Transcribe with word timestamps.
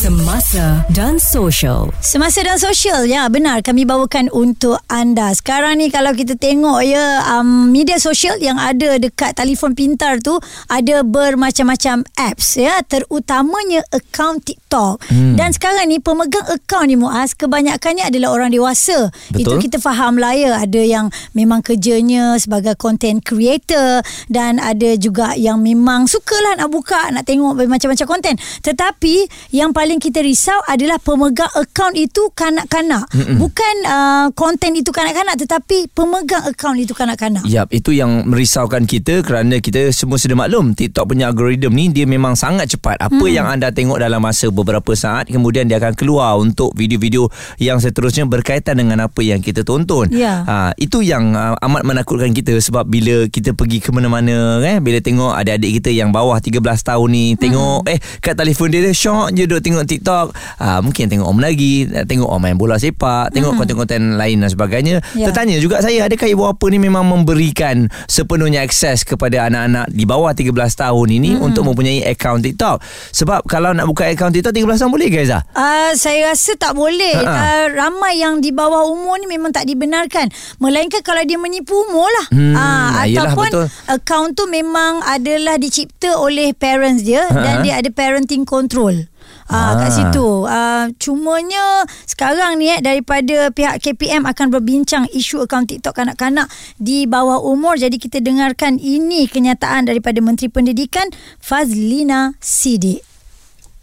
Semasa 0.00 0.80
dan 0.96 1.20
Sosial. 1.20 1.92
Semasa 2.00 2.40
dan 2.40 2.56
sosial 2.56 3.04
ya 3.04 3.28
benar 3.28 3.60
kami 3.60 3.84
bawakan 3.84 4.32
untuk 4.32 4.80
anda. 4.88 5.28
Sekarang 5.36 5.76
ni 5.76 5.92
kalau 5.92 6.16
kita 6.16 6.40
tengok 6.40 6.80
ya 6.88 7.20
um, 7.36 7.68
media 7.68 8.00
sosial 8.00 8.40
yang 8.40 8.56
ada 8.56 8.96
dekat 8.96 9.36
telefon 9.36 9.76
pintar 9.76 10.16
tu 10.24 10.40
ada 10.72 11.04
bermacam-macam 11.04 12.08
apps 12.16 12.56
ya 12.56 12.80
terutamanya 12.80 13.84
akaun 13.92 14.40
TikTok. 14.40 15.04
Hmm. 15.12 15.36
Dan 15.36 15.52
sekarang 15.52 15.92
ni 15.92 16.00
pemegang 16.00 16.48
akaun 16.48 16.88
ni 16.88 16.96
Muaz 16.96 17.36
kebanyakannya 17.36 18.08
adalah 18.08 18.32
orang 18.32 18.56
dewasa. 18.56 19.12
Betul. 19.36 19.60
Itu 19.60 19.68
kita 19.68 19.84
faham 19.84 20.16
lah 20.16 20.32
ya 20.32 20.64
ada 20.64 20.80
yang 20.80 21.12
memang 21.36 21.60
kerjanya 21.60 22.40
sebagai 22.40 22.72
content 22.80 23.20
creator 23.20 24.00
dan 24.32 24.64
ada 24.64 24.96
juga 24.96 25.36
yang 25.36 25.60
memang 25.60 26.08
sukalah 26.08 26.56
nak 26.56 26.72
buka 26.72 27.12
nak 27.12 27.28
tengok 27.28 27.52
macam-macam 27.68 28.06
konten. 28.08 28.40
Tetapi 28.64 29.28
yang 29.52 29.76
paling 29.76 29.89
kita 29.98 30.22
risau 30.22 30.60
adalah 30.68 31.00
pemegang 31.00 31.50
akaun 31.56 31.96
itu 31.96 32.30
kanak-kanak. 32.36 33.08
Mm-mm. 33.10 33.40
Bukan 33.40 33.74
uh, 33.88 34.26
konten 34.36 34.76
itu 34.76 34.92
kanak-kanak 34.92 35.40
tetapi 35.40 35.90
pemegang 35.90 36.44
akaun 36.44 36.78
itu 36.78 36.92
kanak-kanak. 36.94 37.42
Yap, 37.48 37.72
itu 37.74 37.96
yang 37.96 38.28
merisaukan 38.28 38.84
kita 38.84 39.24
kerana 39.24 39.58
kita 39.58 39.90
semua 39.90 40.20
sudah 40.20 40.36
maklum 40.36 40.76
TikTok 40.76 41.10
punya 41.10 41.32
algoritma 41.32 41.72
ni 41.72 41.88
dia 41.88 42.04
memang 42.04 42.36
sangat 42.36 42.76
cepat. 42.76 43.00
Apa 43.00 43.24
hmm. 43.24 43.32
yang 43.32 43.46
anda 43.48 43.72
tengok 43.72 43.96
dalam 43.96 44.20
masa 44.20 44.52
beberapa 44.52 44.92
saat 44.92 45.32
kemudian 45.32 45.64
dia 45.64 45.80
akan 45.80 45.96
keluar 45.96 46.36
untuk 46.36 46.76
video-video 46.76 47.32
yang 47.56 47.80
seterusnya 47.80 48.28
berkaitan 48.28 48.76
dengan 48.76 49.08
apa 49.08 49.20
yang 49.24 49.40
kita 49.40 49.64
tonton. 49.64 50.12
Ya. 50.12 50.44
Ha, 50.44 50.76
itu 50.76 51.00
yang 51.00 51.32
uh, 51.32 51.56
amat 51.64 51.82
menakutkan 51.88 52.36
kita 52.36 52.52
sebab 52.60 52.84
bila 52.84 53.24
kita 53.32 53.56
pergi 53.56 53.80
ke 53.80 53.88
mana-mana 53.94 54.60
eh 54.60 54.82
bila 54.82 55.00
tengok 55.00 55.32
adik-adik 55.38 55.80
kita 55.80 55.90
yang 55.94 56.12
bawah 56.12 56.36
13 56.36 56.60
tahun 56.60 57.08
ni 57.08 57.24
tengok 57.38 57.86
eh 57.88 57.98
kat 58.20 58.34
telefon 58.36 58.68
dia 58.68 58.82
dia 58.84 58.92
syok 58.92 59.32
je 59.32 59.44
duk 59.46 59.62
tengok 59.62 59.79
TikTok. 59.86 60.32
Ha, 60.60 60.80
mungkin 60.80 61.06
tengok 61.08 61.28
om 61.28 61.38
lagi, 61.38 61.86
tengok 61.86 62.28
om 62.28 62.40
main 62.40 62.56
bola 62.56 62.80
sepak, 62.80 63.32
tengok 63.32 63.56
konten-konten 63.56 64.16
lain 64.16 64.40
dan 64.40 64.50
sebagainya. 64.50 65.04
Ya. 65.12 65.28
Tertanya 65.30 65.60
juga 65.60 65.84
saya 65.84 66.08
adakah 66.08 66.28
ibu 66.28 66.42
bapa 66.48 66.66
ni 66.72 66.80
memang 66.80 67.04
memberikan 67.04 67.86
sepenuhnya 68.08 68.64
akses 68.64 69.04
kepada 69.04 69.46
anak-anak 69.48 69.86
di 69.92 70.04
bawah 70.08 70.32
13 70.32 70.50
tahun 70.54 71.08
ini 71.20 71.30
hmm. 71.36 71.46
untuk 71.46 71.68
mempunyai 71.68 72.04
akaun 72.08 72.40
TikTok. 72.40 72.80
Sebab 73.12 73.44
kalau 73.46 73.76
nak 73.76 73.86
buka 73.86 74.08
akaun 74.08 74.32
TikTok 74.32 74.56
13 74.56 74.80
tahun 74.80 74.92
boleh 74.92 75.08
ke 75.12 75.16
Aizah? 75.22 75.42
Uh, 75.52 75.92
saya 75.94 76.32
rasa 76.32 76.56
tak 76.56 76.72
boleh. 76.72 77.16
Ha-ha. 77.16 77.36
Uh, 77.36 77.66
ramai 77.76 78.22
yang 78.22 78.40
di 78.40 78.50
bawah 78.54 78.88
umur 78.88 79.20
ni 79.20 79.26
memang 79.28 79.52
tak 79.52 79.68
dibenarkan. 79.68 80.32
Melainkan 80.62 81.04
kalau 81.04 81.22
dia 81.26 81.36
menipu 81.36 81.76
umur 81.88 82.08
lah. 82.08 82.26
Hmm, 82.32 82.54
yelah, 82.56 83.04
ataupun 83.06 83.48
betul. 83.50 83.66
akaun 83.90 84.28
tu 84.32 84.44
memang 84.48 85.02
adalah 85.04 85.56
dicipta 85.60 86.16
oleh 86.16 86.54
parents 86.54 87.02
dia 87.04 87.26
Ha-ha. 87.26 87.42
dan 87.42 87.54
dia 87.66 87.78
ada 87.78 87.90
parenting 87.92 88.46
control. 88.46 89.09
Ah, 89.50 89.74
kat 89.74 89.90
Ah. 89.90 89.94
situ. 89.98 90.28
Ah, 90.46 90.86
cumanya 91.02 91.82
sekarang 92.06 92.62
ni 92.62 92.70
eh 92.70 92.78
daripada 92.78 93.50
pihak 93.50 93.82
KPM 93.82 94.22
akan 94.22 94.46
berbincang 94.54 95.10
isu 95.10 95.42
akaun 95.42 95.66
TikTok 95.66 95.98
kanak-kanak 95.98 96.46
di 96.78 97.10
bawah 97.10 97.42
umur. 97.42 97.74
Jadi 97.74 97.98
kita 97.98 98.22
dengarkan 98.22 98.78
ini 98.78 99.26
kenyataan 99.26 99.90
daripada 99.90 100.22
Menteri 100.22 100.46
Pendidikan 100.46 101.10
Fazlina 101.42 102.38
Sidik. 102.38 103.09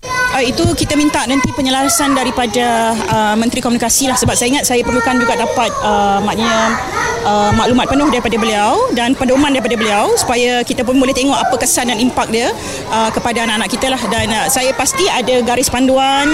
Uh, 0.05 0.43
itu 0.45 0.61
kita 0.77 0.93
minta 0.93 1.25
nanti 1.25 1.49
penyelarasan 1.49 2.13
daripada 2.13 2.93
uh, 3.09 3.33
Menteri 3.33 3.57
Komunikasi 3.57 4.05
lah. 4.05 4.13
Sebab 4.13 4.37
saya 4.37 4.53
ingat 4.53 4.69
saya 4.69 4.85
perlukan 4.85 5.17
juga 5.17 5.33
dapat 5.33 5.73
uh, 5.81 6.21
maknanya 6.21 6.77
uh, 7.25 7.49
maklumat 7.57 7.89
penuh 7.89 8.05
daripada 8.13 8.37
beliau 8.37 8.77
dan 8.93 9.17
pedoman 9.17 9.49
daripada 9.49 9.73
beliau 9.73 10.13
supaya 10.13 10.61
kita 10.61 10.85
pun 10.85 11.01
boleh 11.01 11.15
tengok 11.15 11.33
apa 11.33 11.55
kesan 11.57 11.89
dan 11.89 11.97
impak 11.97 12.29
dia 12.29 12.53
uh, 12.93 13.09
kepada 13.09 13.49
anak-anak 13.49 13.69
kita 13.73 13.87
lah. 13.89 14.01
Dan 14.13 14.29
uh, 14.29 14.45
saya 14.45 14.69
pasti 14.77 15.09
ada 15.09 15.41
garis 15.41 15.73
panduan 15.73 16.29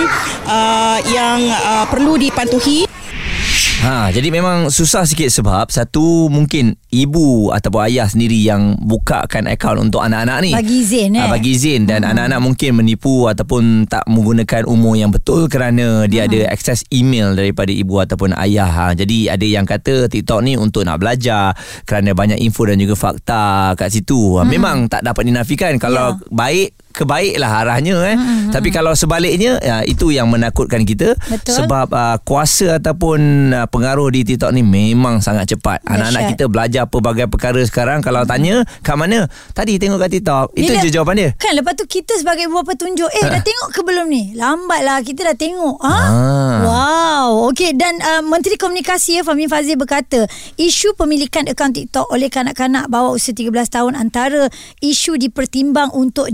uh, 0.52 1.00
yang 1.08 1.40
uh, 1.48 1.88
perlu 1.88 2.20
dipatuhi 2.20 2.84
Ha, 3.84 4.16
jadi 4.16 4.32
memang 4.32 4.72
susah 4.72 5.04
sikit 5.04 5.28
sebab 5.28 5.68
satu 5.68 6.32
mungkin 6.32 6.80
ibu 6.88 7.52
ataupun 7.52 7.84
ayah 7.92 8.08
sendiri 8.08 8.40
yang 8.40 8.80
bukakan 8.80 9.52
akaun 9.52 9.92
untuk 9.92 10.00
anak-anak 10.00 10.40
ni. 10.40 10.52
Bagi 10.56 10.88
izin, 10.88 11.20
eh? 11.20 11.22
Ha, 11.22 11.28
bagi 11.28 11.52
izin 11.52 11.84
dan 11.84 12.08
hmm. 12.08 12.16
anak-anak 12.16 12.40
mungkin 12.40 12.72
menipu 12.80 13.28
ataupun 13.28 13.84
tak 13.92 14.08
menggunakan 14.08 14.64
umur 14.72 14.96
yang 14.96 15.12
betul 15.12 15.52
kerana 15.52 16.08
dia 16.08 16.24
hmm. 16.24 16.30
ada 16.32 16.40
akses 16.56 16.88
email 16.96 17.36
daripada 17.36 17.76
ibu 17.76 18.00
ataupun 18.00 18.32
ayah. 18.40 18.72
Ha, 18.72 18.86
jadi 18.96 19.36
ada 19.36 19.44
yang 19.44 19.68
kata 19.68 20.08
TikTok 20.08 20.40
ni 20.48 20.56
untuk 20.56 20.88
nak 20.88 21.04
belajar 21.04 21.52
kerana 21.84 22.16
banyak 22.16 22.40
info 22.40 22.64
dan 22.64 22.80
juga 22.80 22.96
fakta 22.96 23.76
kat 23.76 23.92
situ. 23.92 24.40
Ha, 24.40 24.48
memang 24.48 24.88
tak 24.88 25.04
dapat 25.04 25.28
dinafikan 25.28 25.76
kalau 25.76 26.16
Ya. 26.16 26.20
baik 26.32 26.83
kebaiklah 26.94 27.66
arahnya 27.66 27.96
eh. 28.06 28.16
Hmm. 28.16 28.54
Tapi 28.54 28.70
kalau 28.70 28.94
sebaliknya 28.94 29.58
ya, 29.60 29.82
itu 29.84 30.14
yang 30.14 30.30
menakutkan 30.30 30.86
kita 30.86 31.18
Betul. 31.28 31.66
sebab 31.66 31.90
uh, 31.90 32.18
kuasa 32.22 32.78
ataupun 32.78 33.52
uh, 33.52 33.68
pengaruh 33.68 34.14
di 34.14 34.22
TikTok 34.24 34.54
ni 34.54 34.62
memang 34.62 35.20
sangat 35.20 35.58
cepat. 35.58 35.82
Anak-anak 35.84 36.38
kita 36.38 36.46
belajar 36.48 36.84
pelbagai 36.88 37.28
perkara 37.28 37.60
sekarang 37.66 38.00
kalau 38.00 38.24
tanya 38.24 38.64
kat 38.86 38.96
mana? 38.96 39.26
Tadi 39.52 39.82
tengok 39.82 40.00
kat 40.00 40.10
TikTok. 40.14 40.46
Itu 40.56 40.72
Bila- 40.72 40.82
je 40.86 40.90
jawapan 40.94 41.16
dia. 41.18 41.30
Kan 41.36 41.58
lepas 41.58 41.74
tu 41.74 41.86
kita 41.90 42.14
sebagai 42.20 42.46
ibu 42.46 42.62
bapa 42.62 42.78
tunjuk 42.78 43.10
Eh 43.10 43.24
dah 43.26 43.42
tengok 43.48 43.70
ke 43.74 43.82
belum 43.82 44.06
ni 44.12 44.24
Lambat 44.38 44.82
lah 44.86 45.00
Kita 45.02 45.26
dah 45.26 45.38
tengok 45.38 45.78
ha? 45.82 45.98
Ah. 45.98 46.58
Wow 46.64 47.30
Okey 47.52 47.74
dan 47.74 47.98
uh, 48.04 48.22
Menteri 48.22 48.60
Komunikasi 48.60 49.20
ya, 49.20 49.22
Fahmi 49.26 49.50
Fazil 49.50 49.80
berkata 49.80 50.30
Isu 50.60 50.94
pemilikan 50.94 51.48
akaun 51.50 51.74
TikTok 51.74 52.12
Oleh 52.14 52.30
kanak-kanak 52.30 52.92
bawah 52.92 53.16
usia 53.16 53.34
13 53.34 53.50
tahun 53.68 53.94
Antara 53.98 54.48
isu 54.84 55.18
dipertimbang 55.18 55.96
Untuk 55.96 56.30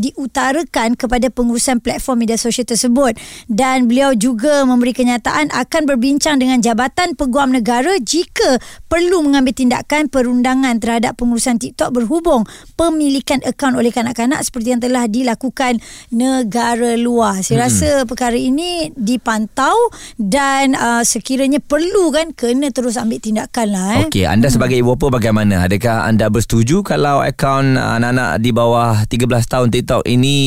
diutarakan 0.50 0.98
Kepada 0.98 1.30
pengurusan 1.30 1.80
platform 1.80 2.26
media 2.26 2.38
sosial 2.38 2.66
tersebut 2.66 3.16
Dan 3.46 3.86
beliau 3.86 4.18
juga 4.18 4.66
Memberi 4.66 4.98
kenyataan 4.98 5.54
Akan 5.54 5.86
berbincang 5.86 6.42
dengan 6.42 6.60
Jabatan 6.60 7.14
Peguam 7.14 7.54
Negara 7.54 7.96
Jika 8.02 8.58
perlu 8.90 9.22
mengambil 9.22 9.54
tindakan 9.54 10.10
Perundangan 10.10 10.82
terhadap 10.82 11.16
pengurusan 11.22 11.62
TikTok 11.62 11.94
Berhubung 11.94 12.50
pemilikan 12.74 13.40
akaun 13.46 13.78
oleh 13.78 13.94
kanak-kanak 13.94 14.42
Seperti 14.42 14.74
yang 14.74 14.82
telah 14.82 15.06
dilakukan 15.06 15.78
negara 16.10 16.98
luar 16.98 17.46
Saya 17.46 17.62
hmm. 17.62 17.66
rasa 17.70 17.90
perkara 18.10 18.38
ini 18.38 18.90
dipantau 18.98 19.78
Dan 20.18 20.74
uh, 20.74 21.06
sekiranya 21.06 21.62
perlu 21.62 22.10
kan 22.10 22.34
Kena 22.34 22.74
terus 22.74 22.98
ambil 22.98 23.22
tindakan 23.22 23.68
lah 23.70 23.88
eh. 24.02 24.08
Okey, 24.10 24.26
anda 24.26 24.50
sebagai 24.50 24.80
ibu 24.80 24.98
bapa 24.98 25.22
bagaimana? 25.22 25.70
Adakah 25.70 26.08
anda 26.10 26.32
bersetuju 26.32 26.82
kalau 26.82 27.22
akaun 27.22 27.76
anak-anak 27.78 28.42
di 28.42 28.50
bawah 28.56 29.04
13 29.06 29.28
tahun 29.46 29.68
TikTok 29.70 30.04
ini 30.08 30.39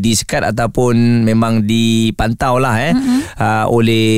disekat 0.00 0.42
ataupun 0.54 1.26
memang 1.26 1.66
dipantau 1.66 2.56
lah 2.56 2.74
eh 2.80 2.92
mm-hmm. 2.94 3.20
uh, 3.36 3.66
oleh 3.68 4.08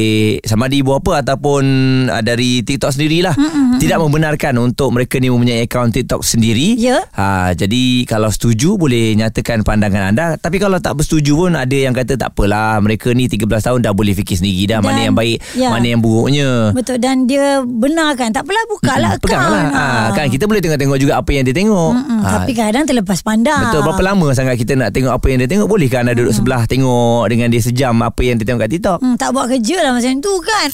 sama 0.46 0.70
ada 0.70 0.76
ibu 0.76 0.94
bapa 0.96 1.24
ataupun 1.26 1.62
uh, 2.08 2.22
dari 2.22 2.62
TikTok 2.62 2.94
sendirilah 2.94 3.34
mm-hmm. 3.34 3.78
tidak 3.82 3.98
membenarkan 3.98 4.54
untuk 4.60 4.94
mereka 4.94 5.18
ni 5.18 5.32
mempunyai 5.32 5.66
akaun 5.66 5.90
TikTok 5.90 6.22
sendiri. 6.22 6.78
Ya. 6.78 7.02
Ha, 7.16 7.52
jadi 7.56 8.06
kalau 8.06 8.30
setuju 8.30 8.78
boleh 8.78 9.16
nyatakan 9.18 9.66
pandangan 9.66 10.14
anda 10.14 10.38
tapi 10.38 10.62
kalau 10.62 10.78
tak 10.78 11.00
bersetuju 11.00 11.32
pun 11.34 11.52
ada 11.58 11.76
yang 11.76 11.96
kata 11.96 12.14
tak 12.14 12.32
apalah 12.36 12.78
mereka 12.78 13.10
ni 13.10 13.26
13 13.26 13.46
tahun 13.48 13.78
dah 13.82 13.92
boleh 13.96 14.14
fikir 14.14 14.38
sendiri 14.38 14.70
dah 14.70 14.78
mana 14.78 15.02
Dan- 15.02 15.06
yang 15.10 15.16
baik 15.16 15.36
ya. 15.56 15.68
mana 15.74 15.86
yang 15.86 16.00
buruknya. 16.00 16.70
Betul 16.76 17.00
dan 17.00 17.24
dia 17.24 17.64
benarkan 17.64 18.30
Tak 18.30 18.44
apalah 18.44 18.64
buka 18.68 18.94
lah 19.00 19.12
Mm-mm, 19.16 19.22
Peganglah 19.24 19.64
ha. 19.72 19.84
Kan 20.12 20.26
kita 20.28 20.44
boleh 20.44 20.60
tengok-tengok 20.60 20.98
juga 21.00 21.12
Apa 21.18 21.30
yang 21.32 21.44
dia 21.48 21.56
tengok 21.56 21.92
Mm-mm, 21.96 22.20
ha. 22.20 22.30
Tapi 22.40 22.52
kadang 22.52 22.84
terlepas 22.84 23.20
pandang 23.24 23.72
Betul 23.72 23.80
Berapa 23.84 24.02
lama 24.04 24.26
sangat 24.36 24.60
kita 24.60 24.76
nak 24.76 24.92
tengok 24.92 25.12
Apa 25.20 25.28
yang 25.28 25.44
dia 25.44 25.52
tengok 25.52 25.68
Bolehkah 25.68 26.00
anda 26.00 26.16
duduk 26.16 26.32
sebelah 26.32 26.64
Tengok 26.64 27.28
dengan 27.28 27.52
dia 27.52 27.60
sejam 27.60 27.92
Apa 28.00 28.24
yang 28.24 28.40
dia 28.40 28.48
tengok 28.48 28.64
kat 28.64 28.72
TikTok 28.72 28.98
hmm, 29.04 29.20
Tak 29.20 29.36
buat 29.36 29.52
kerja 29.52 29.76
lah 29.84 29.92
macam 29.92 30.16
tu 30.24 30.32
kan 30.40 30.68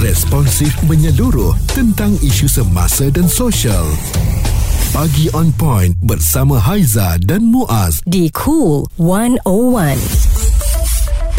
Responsif 0.00 0.72
menyeluruh 0.88 1.52
tentang 1.76 2.16
isu 2.24 2.48
semasa 2.48 3.12
dan 3.12 3.28
sosial. 3.28 3.84
Pagi 4.96 5.28
on 5.36 5.52
point 5.52 5.92
bersama 6.00 6.56
Haiza 6.56 7.20
dan 7.20 7.44
Muaz. 7.44 8.00
Di 8.08 8.32
Cool 8.32 8.88
101. 8.96 10.29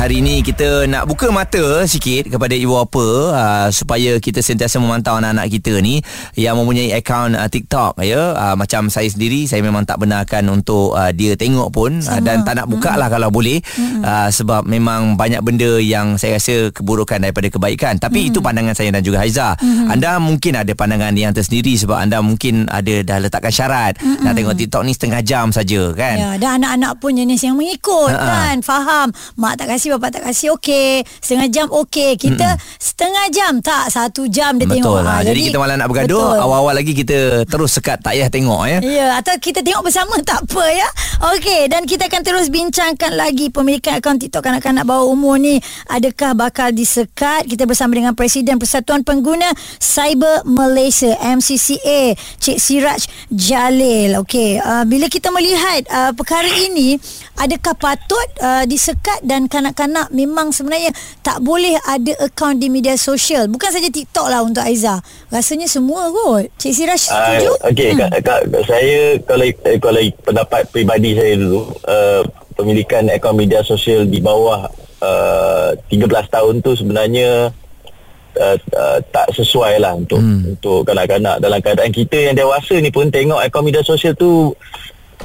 Hari 0.02 0.18
ini 0.18 0.42
kita 0.42 0.90
nak 0.90 1.06
buka 1.06 1.30
mata 1.30 1.86
sikit 1.86 2.34
kepada 2.34 2.58
ibu 2.58 2.74
bapa 2.74 3.06
uh, 3.38 3.68
supaya 3.70 4.18
kita 4.18 4.42
sentiasa 4.42 4.82
memantau 4.82 5.22
anak-anak 5.22 5.46
kita 5.54 5.78
ni 5.78 6.02
yang 6.34 6.58
mempunyai 6.58 6.90
akaun 6.98 7.38
uh, 7.38 7.46
TikTok 7.46 8.02
ya. 8.02 8.34
Uh, 8.34 8.58
macam 8.58 8.90
saya 8.90 9.06
sendiri 9.14 9.46
saya 9.46 9.62
memang 9.62 9.86
tak 9.86 10.02
benarkan 10.02 10.50
untuk 10.50 10.98
uh, 10.98 11.14
dia 11.14 11.38
tengok 11.38 11.70
pun 11.70 12.02
uh, 12.02 12.18
dan 12.18 12.42
tak 12.42 12.58
nak 12.58 12.66
buka 12.66 12.98
lah 12.98 13.14
kalau 13.14 13.30
boleh 13.30 13.62
uh, 14.02 14.26
sebab 14.34 14.66
memang 14.66 15.22
banyak 15.22 15.38
benda 15.46 15.78
yang 15.78 16.18
saya 16.18 16.42
rasa 16.42 16.74
keburukan 16.74 17.22
daripada 17.22 17.54
kebaikan. 17.54 18.02
Tapi 18.02 18.34
itu 18.34 18.42
pandangan 18.42 18.74
saya 18.74 18.90
dan 18.90 19.06
juga 19.06 19.22
Haiza. 19.22 19.54
Anda 19.86 20.18
mungkin 20.18 20.58
ada 20.58 20.74
pandangan 20.74 21.14
yang 21.14 21.30
tersendiri 21.30 21.78
sebab 21.78 22.02
anda 22.02 22.26
mungkin 22.26 22.66
ada 22.74 23.06
dah 23.06 23.22
letakkan 23.22 23.54
syarat 23.54 24.02
nak 24.26 24.34
tengok 24.34 24.58
TikTok 24.58 24.82
ni 24.82 24.98
setengah 24.98 25.22
jam 25.22 25.54
saja 25.54 25.94
kan. 25.94 26.18
Ya, 26.18 26.30
dan 26.42 26.58
anak-anak 26.58 26.98
pun 26.98 27.14
jenis 27.14 27.46
yang 27.46 27.54
mengikut 27.54 28.10
Ha-ha. 28.10 28.26
kan, 28.50 28.56
faham. 28.66 29.14
Mak 29.38 29.62
tak 29.62 29.78
kasih 29.78 29.91
kasih 29.92 30.00
bapak 30.00 30.10
tak 30.16 30.24
kasih 30.32 30.48
okey 30.56 31.04
setengah 31.20 31.48
jam 31.52 31.68
okey 31.68 32.16
kita 32.16 32.48
mm-hmm. 32.56 32.80
setengah 32.80 33.26
jam 33.36 33.54
tak 33.60 33.92
satu 33.92 34.24
jam 34.32 34.56
dia 34.56 34.68
tengok 34.68 35.04
Betul 35.04 35.04
lah. 35.04 35.20
Ah, 35.20 35.22
Jadi 35.28 35.40
kita 35.52 35.58
malah 35.60 35.76
nak 35.76 35.90
bergaduh, 35.92 36.24
betul. 36.24 36.44
awal-awal 36.48 36.74
lagi 36.80 36.94
kita 36.96 37.18
terus 37.44 37.72
sekat 37.76 38.00
tak 38.00 38.16
payah 38.16 38.28
tengok 38.32 38.62
ya. 38.68 38.78
Ya, 38.80 39.08
atau 39.20 39.36
kita 39.36 39.60
tengok 39.60 39.84
bersama 39.84 40.16
tak 40.30 40.48
apa 40.48 40.64
ya. 40.72 40.90
Okey, 41.36 41.68
dan 41.68 41.84
kita 41.84 42.08
akan 42.08 42.22
terus 42.24 42.48
bincangkan 42.48 43.12
lagi 43.14 43.52
pemilikan 43.52 44.00
akaun 44.00 44.16
TikTok 44.16 44.42
kanak-kanak 44.42 44.88
bawah 44.88 45.12
umur 45.12 45.36
ni 45.36 45.60
adakah 45.92 46.34
bakal 46.38 46.72
disekat? 46.72 47.46
Kita 47.48 47.68
bersama 47.68 47.98
dengan 47.98 48.16
Presiden 48.16 48.56
Persatuan 48.58 49.04
Pengguna 49.04 49.52
Cyber 49.78 50.48
Malaysia 50.48 51.12
MCCA, 51.20 52.16
Cik 52.40 52.58
Siraj 52.58 53.02
Jalil. 53.28 54.16
Okey, 54.24 54.62
uh, 54.62 54.88
bila 54.88 55.12
kita 55.12 55.30
melihat 55.36 55.84
uh, 55.92 56.12
perkara 56.16 56.48
ini, 56.48 56.96
adakah 57.42 57.74
patut 57.74 58.28
uh, 58.40 58.64
disekat 58.70 59.26
dan 59.26 59.50
kanak-kanak 59.50 59.81
memang 60.12 60.52
sebenarnya 60.52 60.92
tak 61.24 61.40
boleh 61.42 61.78
ada 61.88 62.14
akaun 62.22 62.60
di 62.60 62.68
media 62.68 62.94
sosial? 63.00 63.48
Bukan 63.48 63.72
saja 63.72 63.88
TikTok 63.88 64.28
lah 64.28 64.44
untuk 64.44 64.62
Aiza. 64.62 65.00
Rasanya 65.32 65.66
semua 65.66 66.12
kot. 66.12 66.52
Cik 66.60 66.74
Siraj 66.76 67.02
Ah, 67.10 67.40
setuju? 67.40 67.52
Okey, 67.72 67.90
hmm. 67.96 68.00
kak, 68.00 68.12
kak, 68.22 68.42
saya 68.68 69.18
kalau 69.24 69.46
eh, 69.48 69.80
kalau 69.80 70.02
pendapat 70.22 70.62
peribadi 70.70 71.16
saya 71.16 71.34
dulu, 71.40 71.62
uh, 71.88 72.22
pemilikan 72.54 73.08
akaun 73.10 73.40
media 73.40 73.64
sosial 73.66 74.06
di 74.06 74.22
bawah 74.22 74.70
uh, 75.02 75.74
13 75.90 76.06
tahun 76.30 76.56
tu 76.62 76.72
sebenarnya 76.78 77.50
uh, 78.38 78.58
uh, 78.58 79.00
tak 79.10 79.28
sesuai 79.34 79.82
lah 79.82 79.98
untuk 79.98 80.22
hmm. 80.22 80.56
untuk 80.56 80.86
kanak-kanak 80.86 81.42
dalam 81.42 81.60
keadaan 81.60 81.92
kita 81.92 82.32
yang 82.32 82.36
dewasa 82.38 82.78
ni 82.80 82.94
pun 82.94 83.10
tengok 83.10 83.42
akaun 83.42 83.66
media 83.68 83.84
sosial 83.84 84.14
tu 84.16 84.54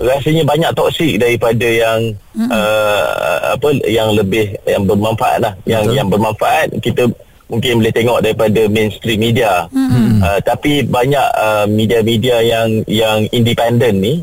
rasanya 0.01 0.43
banyak 0.45 0.71
toksik 0.77 1.17
daripada 1.17 1.65
yang 1.67 2.13
hmm. 2.37 2.51
uh, 2.53 3.57
apa 3.57 3.69
yang 3.89 4.13
lebih 4.13 4.57
yang 4.69 4.85
bermanfaat 4.85 5.39
lah 5.41 5.55
yang 5.65 5.85
Betul. 5.89 5.97
yang 5.97 6.09
bermanfaat 6.13 6.67
kita 6.85 7.03
mungkin 7.47 7.79
boleh 7.79 7.95
tengok 7.95 8.19
daripada 8.21 8.61
mainstream 8.67 9.23
media 9.23 9.71
hmm. 9.71 10.19
uh, 10.21 10.41
tapi 10.43 10.83
banyak 10.83 11.27
uh, 11.39 11.65
media-media 11.71 12.43
yang 12.43 12.69
yang 12.91 13.19
independen 13.31 14.03
ni 14.03 14.15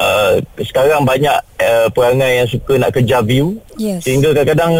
uh, 0.00 0.40
sekarang 0.64 1.04
banyak 1.04 1.36
uh, 1.60 1.86
perangai 1.92 2.42
yang 2.42 2.48
suka 2.48 2.80
nak 2.80 2.92
kejar 2.96 3.22
view 3.22 3.60
Yes. 3.74 4.06
sehingga 4.06 4.30
kadang-kadang 4.30 4.74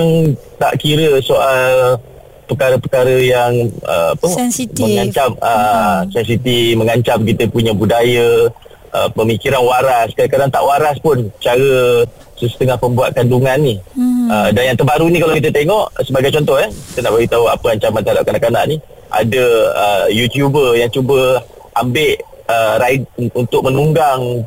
tak 0.55 0.79
kira 0.79 1.19
soal 1.19 1.99
perkara-perkara 2.47 3.17
yang 3.25 3.53
uh, 3.83 4.15
apa 4.15 4.27
Sensitif. 4.31 4.85
mengancam 4.85 5.31
uh, 5.41 6.05
sensitif 6.13 6.77
mengancam 6.77 7.19
kita 7.25 7.49
punya 7.49 7.73
budaya 7.73 8.53
uh, 8.94 9.08
pemikiran 9.12 9.61
waras 9.67 10.14
kadang-kadang 10.14 10.50
tak 10.55 10.64
waras 10.64 10.96
pun 11.02 11.29
cara 11.43 12.06
setengah 12.38 12.76
pembuat 12.79 13.14
kandungan 13.14 13.58
ni 13.58 13.76
hmm. 13.96 14.29
uh, 14.31 14.49
dan 14.55 14.73
yang 14.73 14.79
terbaru 14.79 15.11
ni 15.11 15.19
kalau 15.19 15.35
kita 15.35 15.50
tengok 15.50 15.87
sebagai 16.06 16.31
contoh 16.35 16.56
eh 16.61 16.70
kita 16.93 16.99
nak 17.05 17.12
beritahu 17.19 17.44
apa 17.50 17.67
ancaman 17.75 18.00
terhadap 18.05 18.25
kanak-kanak 18.26 18.64
ni 18.69 18.76
ada 19.11 19.44
uh, 19.75 20.06
youtuber 20.11 20.75
yang 20.75 20.91
cuba 20.91 21.41
ambil 21.79 22.11
uh, 22.50 22.75
ride 22.82 23.05
untuk 23.35 23.61
menunggang 23.64 24.43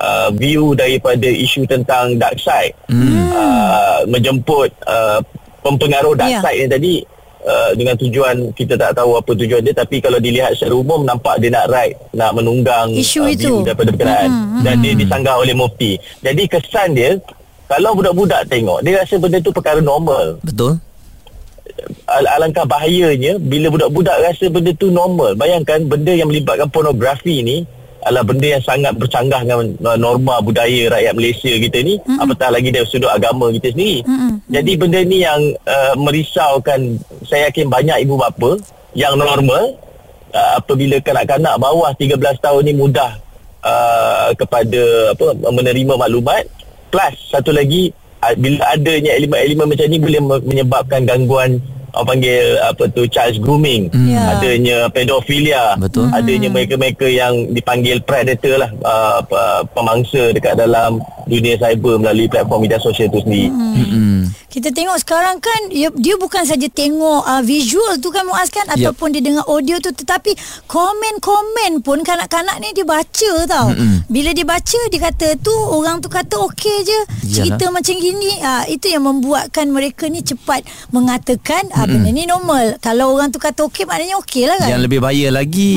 uh, 0.00 0.28
view 0.36 0.76
daripada 0.76 1.28
isu 1.28 1.64
tentang 1.68 2.16
dark 2.20 2.36
side 2.40 2.76
hmm. 2.88 3.32
uh, 3.32 4.00
menjemput 4.08 4.70
uh, 4.88 5.20
pempengaruh 5.60 6.16
dark 6.16 6.32
Ya. 6.32 6.40
side 6.44 6.58
ni 6.64 6.68
tadi 6.68 6.94
uh, 7.44 7.70
dengan 7.76 7.94
tujuan 7.96 8.52
kita 8.56 8.74
tak 8.76 8.96
tahu 8.96 9.16
apa 9.16 9.30
tujuan 9.36 9.60
dia 9.64 9.74
tapi 9.76 10.00
kalau 10.00 10.18
dilihat 10.20 10.56
secara 10.56 10.74
umum 10.76 11.04
nampak 11.04 11.40
dia 11.40 11.50
nak 11.52 11.66
ride 11.72 11.96
nak 12.16 12.30
menunggang 12.36 12.92
Isu 12.92 13.24
uh, 13.24 13.32
itu. 13.32 13.54
daripada 13.62 13.92
berkenaan 13.92 14.30
hmm, 14.30 14.62
dan 14.64 14.74
dia 14.80 14.92
disanggah 14.96 15.36
oleh 15.40 15.54
mufti 15.56 15.96
jadi 16.20 16.42
kesan 16.48 16.96
dia 16.96 17.16
kalau 17.70 17.94
budak-budak 17.94 18.50
tengok 18.50 18.82
dia 18.82 19.00
rasa 19.00 19.14
benda 19.16 19.38
tu 19.38 19.52
perkara 19.54 19.78
normal 19.78 20.40
Betul? 20.42 20.80
Al- 22.10 22.30
alangkah 22.36 22.66
bahayanya 22.66 23.38
bila 23.40 23.72
budak-budak 23.72 24.16
rasa 24.20 24.52
benda 24.52 24.74
tu 24.76 24.92
normal. 24.92 25.38
Bayangkan 25.38 25.86
benda 25.86 26.12
yang 26.12 26.28
melibatkan 26.28 26.68
pornografi 26.68 27.40
ni 27.40 27.64
adalah 28.00 28.24
benda 28.24 28.56
yang 28.56 28.64
sangat 28.64 28.96
bercanggah 28.96 29.44
dengan 29.44 29.76
norma 30.00 30.40
budaya 30.40 30.88
rakyat 30.88 31.12
Malaysia 31.12 31.52
kita 31.52 31.78
ni 31.84 32.00
mm-hmm. 32.00 32.16
apatah 32.16 32.48
lagi 32.48 32.72
dari 32.72 32.88
sudut 32.88 33.12
agama 33.12 33.52
kita 33.52 33.76
sendiri. 33.76 34.00
Mm-hmm. 34.08 34.32
Jadi 34.48 34.72
benda 34.80 35.00
ni 35.04 35.18
yang 35.20 35.40
uh, 35.68 35.94
merisaukan 36.00 36.96
saya 37.30 37.46
yakin 37.46 37.70
banyak 37.70 38.02
ibu 38.02 38.18
bapa 38.18 38.58
yang 38.98 39.14
normal 39.14 39.78
uh, 40.34 40.58
apabila 40.58 40.98
kanak-kanak 40.98 41.54
bawah 41.62 41.94
13 41.94 42.18
tahun 42.42 42.62
ni 42.66 42.74
mudah 42.74 43.14
uh, 43.62 44.34
kepada 44.34 45.14
apa 45.14 45.26
menerima 45.38 45.94
maklumat. 45.94 46.50
Plus 46.90 47.14
satu 47.30 47.54
lagi 47.54 47.94
uh, 48.18 48.34
bila 48.34 48.66
adanya 48.74 49.14
elemen-elemen 49.14 49.70
macam 49.70 49.86
ni 49.86 49.98
boleh 50.02 50.20
me- 50.20 50.44
menyebabkan 50.44 51.06
gangguan 51.06 51.62
orang 51.90 52.06
panggil 52.06 52.58
apa 52.62 52.82
tu 52.90 53.02
child 53.06 53.38
grooming. 53.42 53.90
Ya. 53.94 54.38
adanya 54.38 54.76
pedofilia. 54.90 55.74
Betul. 55.78 56.10
adanya 56.10 56.50
mereka-mereka 56.50 57.06
yang 57.06 57.54
dipanggil 57.54 58.02
predator 58.02 58.66
lah 58.66 58.70
uh, 58.82 59.22
pemangsa 59.70 60.34
dekat 60.34 60.58
dalam 60.58 60.98
dunia 61.30 61.54
cyber 61.54 62.02
melalui 62.02 62.26
platform 62.26 62.66
media 62.66 62.82
sosial 62.82 63.06
itu 63.06 63.22
sendiri 63.22 63.48
Hmm. 63.90 64.30
Kita 64.50 64.74
tengok 64.74 64.98
sekarang 64.98 65.38
kan 65.38 65.70
dia, 65.70 65.94
dia 65.94 66.14
bukan 66.18 66.42
saja 66.42 66.66
tengok 66.66 67.22
uh, 67.22 67.42
visual 67.46 68.02
tu 68.02 68.10
kan 68.10 68.26
Muaz 68.26 68.50
kan 68.50 68.66
ataupun 68.66 69.14
dia 69.14 69.22
dengar 69.22 69.46
audio 69.46 69.78
tu 69.78 69.94
tetapi 69.94 70.34
komen-komen 70.66 71.82
pun 71.86 72.02
kanak-kanak 72.02 72.58
ni 72.58 72.74
dia 72.74 72.82
baca 72.82 73.32
tau. 73.46 73.70
Mm-mm. 73.70 74.10
Bila 74.10 74.30
dia 74.34 74.46
baca 74.46 74.80
dia 74.90 75.00
kata 75.00 75.38
tu 75.38 75.54
orang 75.54 76.02
tu 76.02 76.10
kata 76.10 76.34
okey 76.50 76.76
je 76.82 76.98
cerita 77.30 77.70
macam 77.70 77.94
gini 77.94 78.30
uh, 78.42 78.66
itu 78.66 78.90
yang 78.90 79.06
membuatkan 79.06 79.70
mereka 79.70 80.10
ni 80.10 80.18
cepat 80.22 80.66
mengatakan 80.90 81.70
uh, 81.70 81.86
benda 81.86 82.10
ni 82.10 82.26
normal. 82.26 82.78
Kalau 82.82 83.14
orang 83.14 83.30
tu 83.30 83.38
kata 83.38 83.66
okey 83.70 83.86
maknanya 83.86 84.18
okey 84.24 84.50
lah 84.50 84.58
kan. 84.58 84.70
Yang 84.70 84.82
lebih 84.90 84.98
bahaya 84.98 85.28
lagi 85.30 85.72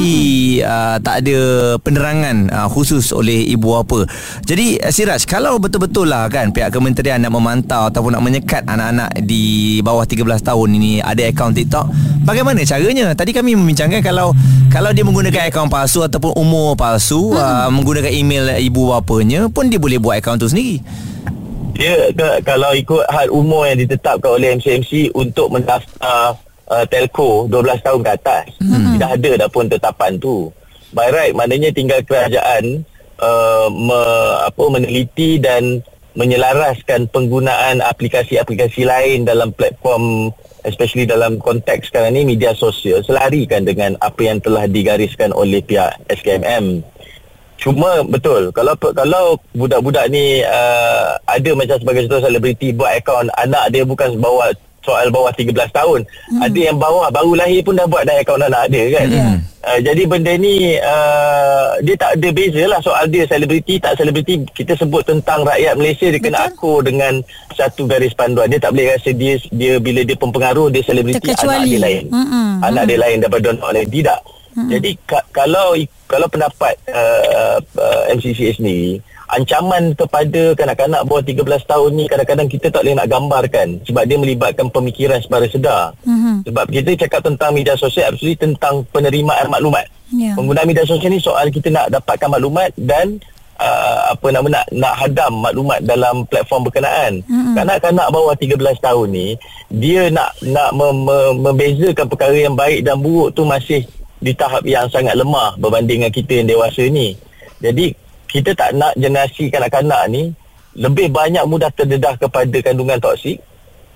uh, 0.65 0.97
tak 0.97 1.25
ada 1.25 1.37
penerangan 1.77 2.49
uh, 2.49 2.67
khusus 2.73 3.13
oleh 3.13 3.53
ibu 3.53 3.73
bapa. 3.77 4.09
Jadi 4.45 4.81
uh, 4.81 4.89
Siraj, 4.89 5.29
kalau 5.29 5.42
betul-betul 5.59 6.07
lah 6.07 6.31
kan 6.31 6.55
pihak 6.55 6.71
kementerian 6.71 7.19
nak 7.19 7.35
memantau 7.35 7.91
ataupun 7.91 8.15
nak 8.15 8.23
menyekat 8.23 8.63
anak-anak 8.63 9.11
di 9.27 9.79
bawah 9.83 10.07
13 10.07 10.23
tahun 10.39 10.69
ini 10.79 11.03
ada 11.03 11.27
akaun 11.27 11.51
TikTok, 11.51 11.85
bagaimana 12.23 12.63
caranya? 12.63 13.11
Tadi 13.11 13.35
kami 13.35 13.57
membincangkan 13.59 13.99
kalau 13.99 14.31
kalau 14.71 14.95
dia 14.95 15.03
menggunakan 15.03 15.51
akaun 15.51 15.67
palsu 15.67 16.05
ataupun 16.05 16.37
umur 16.39 16.79
palsu, 16.79 17.35
hmm. 17.35 17.39
uh, 17.39 17.69
menggunakan 17.73 18.11
email 18.15 18.55
ibu 18.63 18.95
bapanya 18.95 19.51
pun 19.51 19.67
dia 19.67 19.81
boleh 19.81 19.99
buat 19.99 20.23
akaun 20.23 20.39
tu 20.39 20.47
sendiri. 20.47 20.79
dia 21.73 22.13
ke, 22.13 22.45
kalau 22.45 22.71
ikut 22.77 23.03
had 23.09 23.27
umur 23.33 23.65
yang 23.65 23.81
ditetapkan 23.81 24.37
oleh 24.37 24.53
MCMC 24.55 25.11
untuk 25.17 25.49
mendaftar 25.49 26.37
uh, 26.69 26.85
telco 26.87 27.49
12 27.49 27.81
tahun 27.81 27.99
ke 28.05 28.11
atas 28.21 28.45
hmm. 28.61 28.95
tidak 28.95 29.09
ada 29.19 29.31
dah 29.43 29.49
pun 29.49 29.65
tetapan 29.65 30.11
tu 30.21 30.53
by 30.93 31.09
right 31.09 31.33
maknanya 31.33 31.73
tinggal 31.73 31.99
kerajaan 32.05 32.85
uh, 33.23 33.67
me, 33.71 34.01
apa 34.43 34.63
meneliti 34.67 35.39
dan 35.39 35.79
menyelaraskan 36.13 37.09
penggunaan 37.09 37.81
aplikasi-aplikasi 37.81 38.85
lain 38.85 39.25
dalam 39.25 39.49
platform 39.55 40.29
especially 40.61 41.09
dalam 41.09 41.41
konteks 41.41 41.89
sekarang 41.89 42.13
ni 42.13 42.21
media 42.23 42.53
sosial 42.53 43.01
selarikan 43.01 43.65
dengan 43.65 43.97
apa 43.97 44.21
yang 44.21 44.37
telah 44.37 44.69
digariskan 44.69 45.33
oleh 45.33 45.63
pihak 45.65 45.97
SKMM 46.13 46.85
Cuma 47.63 48.03
betul 48.03 48.51
kalau 48.51 48.75
kalau 48.75 49.39
budak-budak 49.55 50.11
ni 50.11 50.43
uh, 50.43 51.15
ada 51.23 51.49
macam 51.55 51.79
sebagai 51.79 52.11
contoh 52.11 52.27
selebriti 52.27 52.75
buat 52.75 52.91
akaun 52.91 53.31
anak 53.39 53.71
dia 53.71 53.87
bukan 53.87 54.19
bawah 54.19 54.51
soal 54.83 55.07
bawah 55.07 55.31
13 55.31 55.55
tahun. 55.71 56.03
Hmm. 56.03 56.41
Ada 56.43 56.59
yang 56.59 56.77
bawah 56.81 57.07
baru 57.07 57.39
lahir 57.39 57.63
pun 57.63 57.79
dah 57.79 57.87
buat 57.87 58.03
dah 58.03 58.19
akaun 58.19 58.43
anak 58.43 58.67
dia 58.67 58.85
kan. 58.91 59.07
Hmm. 59.07 59.37
Uh, 59.63 59.79
jadi 59.79 60.03
benda 60.03 60.35
ni 60.35 60.75
uh, 60.75 61.79
dia 61.79 61.95
tak 61.95 62.19
ada 62.19 62.29
beza 62.35 62.67
lah 62.67 62.83
soal 62.83 63.07
dia 63.07 63.23
selebriti 63.23 63.79
tak 63.79 63.95
selebriti. 63.95 64.43
Kita 64.51 64.75
sebut 64.75 65.07
tentang 65.07 65.47
rakyat 65.47 65.79
Malaysia 65.79 66.11
dia 66.11 66.19
kena 66.19 66.51
akur 66.51 66.83
dengan 66.83 67.23
satu 67.55 67.87
garis 67.87 68.11
panduan. 68.11 68.51
Dia 68.51 68.59
tak 68.59 68.75
boleh 68.75 68.91
rasa 68.91 69.15
dia 69.15 69.39
dia 69.55 69.79
bila 69.79 70.03
dia 70.03 70.19
pempengaruh 70.19 70.67
dia 70.67 70.83
selebriti 70.83 71.31
anak 71.31 71.63
dia 71.63 71.79
lain. 71.79 72.03
Mm-mm. 72.11 72.49
anak 72.59 72.83
dia 72.91 72.97
lain 72.99 73.17
daripada 73.23 73.47
anak 73.55 73.71
lain 73.71 73.87
tidak. 73.87 74.19
Hmm. 74.53 74.69
Jadi 74.69 74.91
ka- 75.07 75.27
kalau 75.31 75.67
kalau 76.11 76.27
pendapat 76.27 76.75
uh, 76.91 77.57
uh, 77.63 78.03
MCCA 78.13 78.53
sendiri 78.53 78.99
ancaman 79.31 79.95
kepada 79.95 80.53
kanak-kanak 80.53 81.01
bawah 81.07 81.23
13 81.23 81.43
tahun 81.63 81.89
ni 81.95 82.05
kadang-kadang 82.11 82.47
kita 82.51 82.67
tak 82.69 82.83
boleh 82.83 82.95
nak 82.99 83.07
gambarkan 83.07 83.67
sebab 83.87 84.03
dia 84.03 84.17
melibatkan 84.19 84.67
pemikiran 84.67 85.19
sebara 85.23 85.47
sedar. 85.47 85.95
Mm-hmm. 86.03 86.35
Sebab 86.51 86.65
kita 86.67 86.91
cakap 87.07 87.21
tentang 87.23 87.55
media 87.55 87.73
sosial 87.79 88.11
absolutely 88.11 88.37
tentang 88.37 88.83
penerimaan 88.91 89.47
maklumat. 89.47 89.87
Ya. 90.11 90.35
Penggunaan 90.35 90.67
media 90.67 90.83
sosial 90.83 91.09
ni 91.09 91.23
soal 91.23 91.49
kita 91.49 91.71
nak 91.71 91.89
dapatkan 91.89 92.29
maklumat 92.29 92.75
dan 92.75 93.17
uh, 93.57 94.13
apa 94.13 94.27
nama 94.29 94.47
nak 94.49 94.65
nak 94.75 94.93
hadam 94.99 95.31
maklumat 95.39 95.79
dalam 95.87 96.27
platform 96.27 96.67
berkenaan. 96.67 97.23
Mm-hmm. 97.23 97.53
Kanak-kanak 97.57 98.07
bawah 98.11 98.35
13 98.35 98.59
tahun 98.59 99.07
ni 99.09 99.27
dia 99.71 100.11
nak 100.11 100.35
nak 100.43 100.69
mem- 100.75 101.05
mem- 101.07 101.39
membezakan 101.41 102.05
perkara 102.11 102.37
yang 102.37 102.53
baik 102.53 102.85
dan 102.85 102.99
buruk 102.99 103.33
tu 103.33 103.47
masih 103.47 103.87
di 104.23 104.31
tahap 104.31 104.63
yang 104.63 104.87
sangat 104.87 105.19
lemah 105.19 105.59
berbanding 105.59 106.05
dengan 106.05 106.13
kita 106.13 106.43
yang 106.43 106.47
dewasa 106.47 106.87
ni. 106.87 107.15
Jadi 107.59 108.02
kita 108.33 108.57
tak 108.57 108.73
nak 108.73 108.97
generasi 108.97 109.53
kanak-kanak 109.53 110.09
ni 110.09 110.33
lebih 110.73 111.13
banyak 111.13 111.45
mudah 111.45 111.69
terdedah 111.77 112.17
kepada 112.17 112.57
kandungan 112.65 112.97
toksik. 112.97 113.37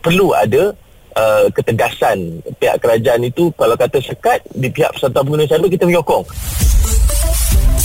Perlu 0.05 0.29
ada 0.37 0.77
uh, 1.17 1.49
ketegasan. 1.49 2.37
Pihak 2.61 2.77
kerajaan 2.77 3.25
itu 3.25 3.49
kalau 3.57 3.73
kata 3.73 3.97
sekat 3.97 4.45
di 4.53 4.69
pihak 4.69 4.93
Persatuan 4.93 5.25
Pengguna 5.25 5.49
Cyber 5.49 5.69
kita 5.73 5.89
menyokong 5.89 6.25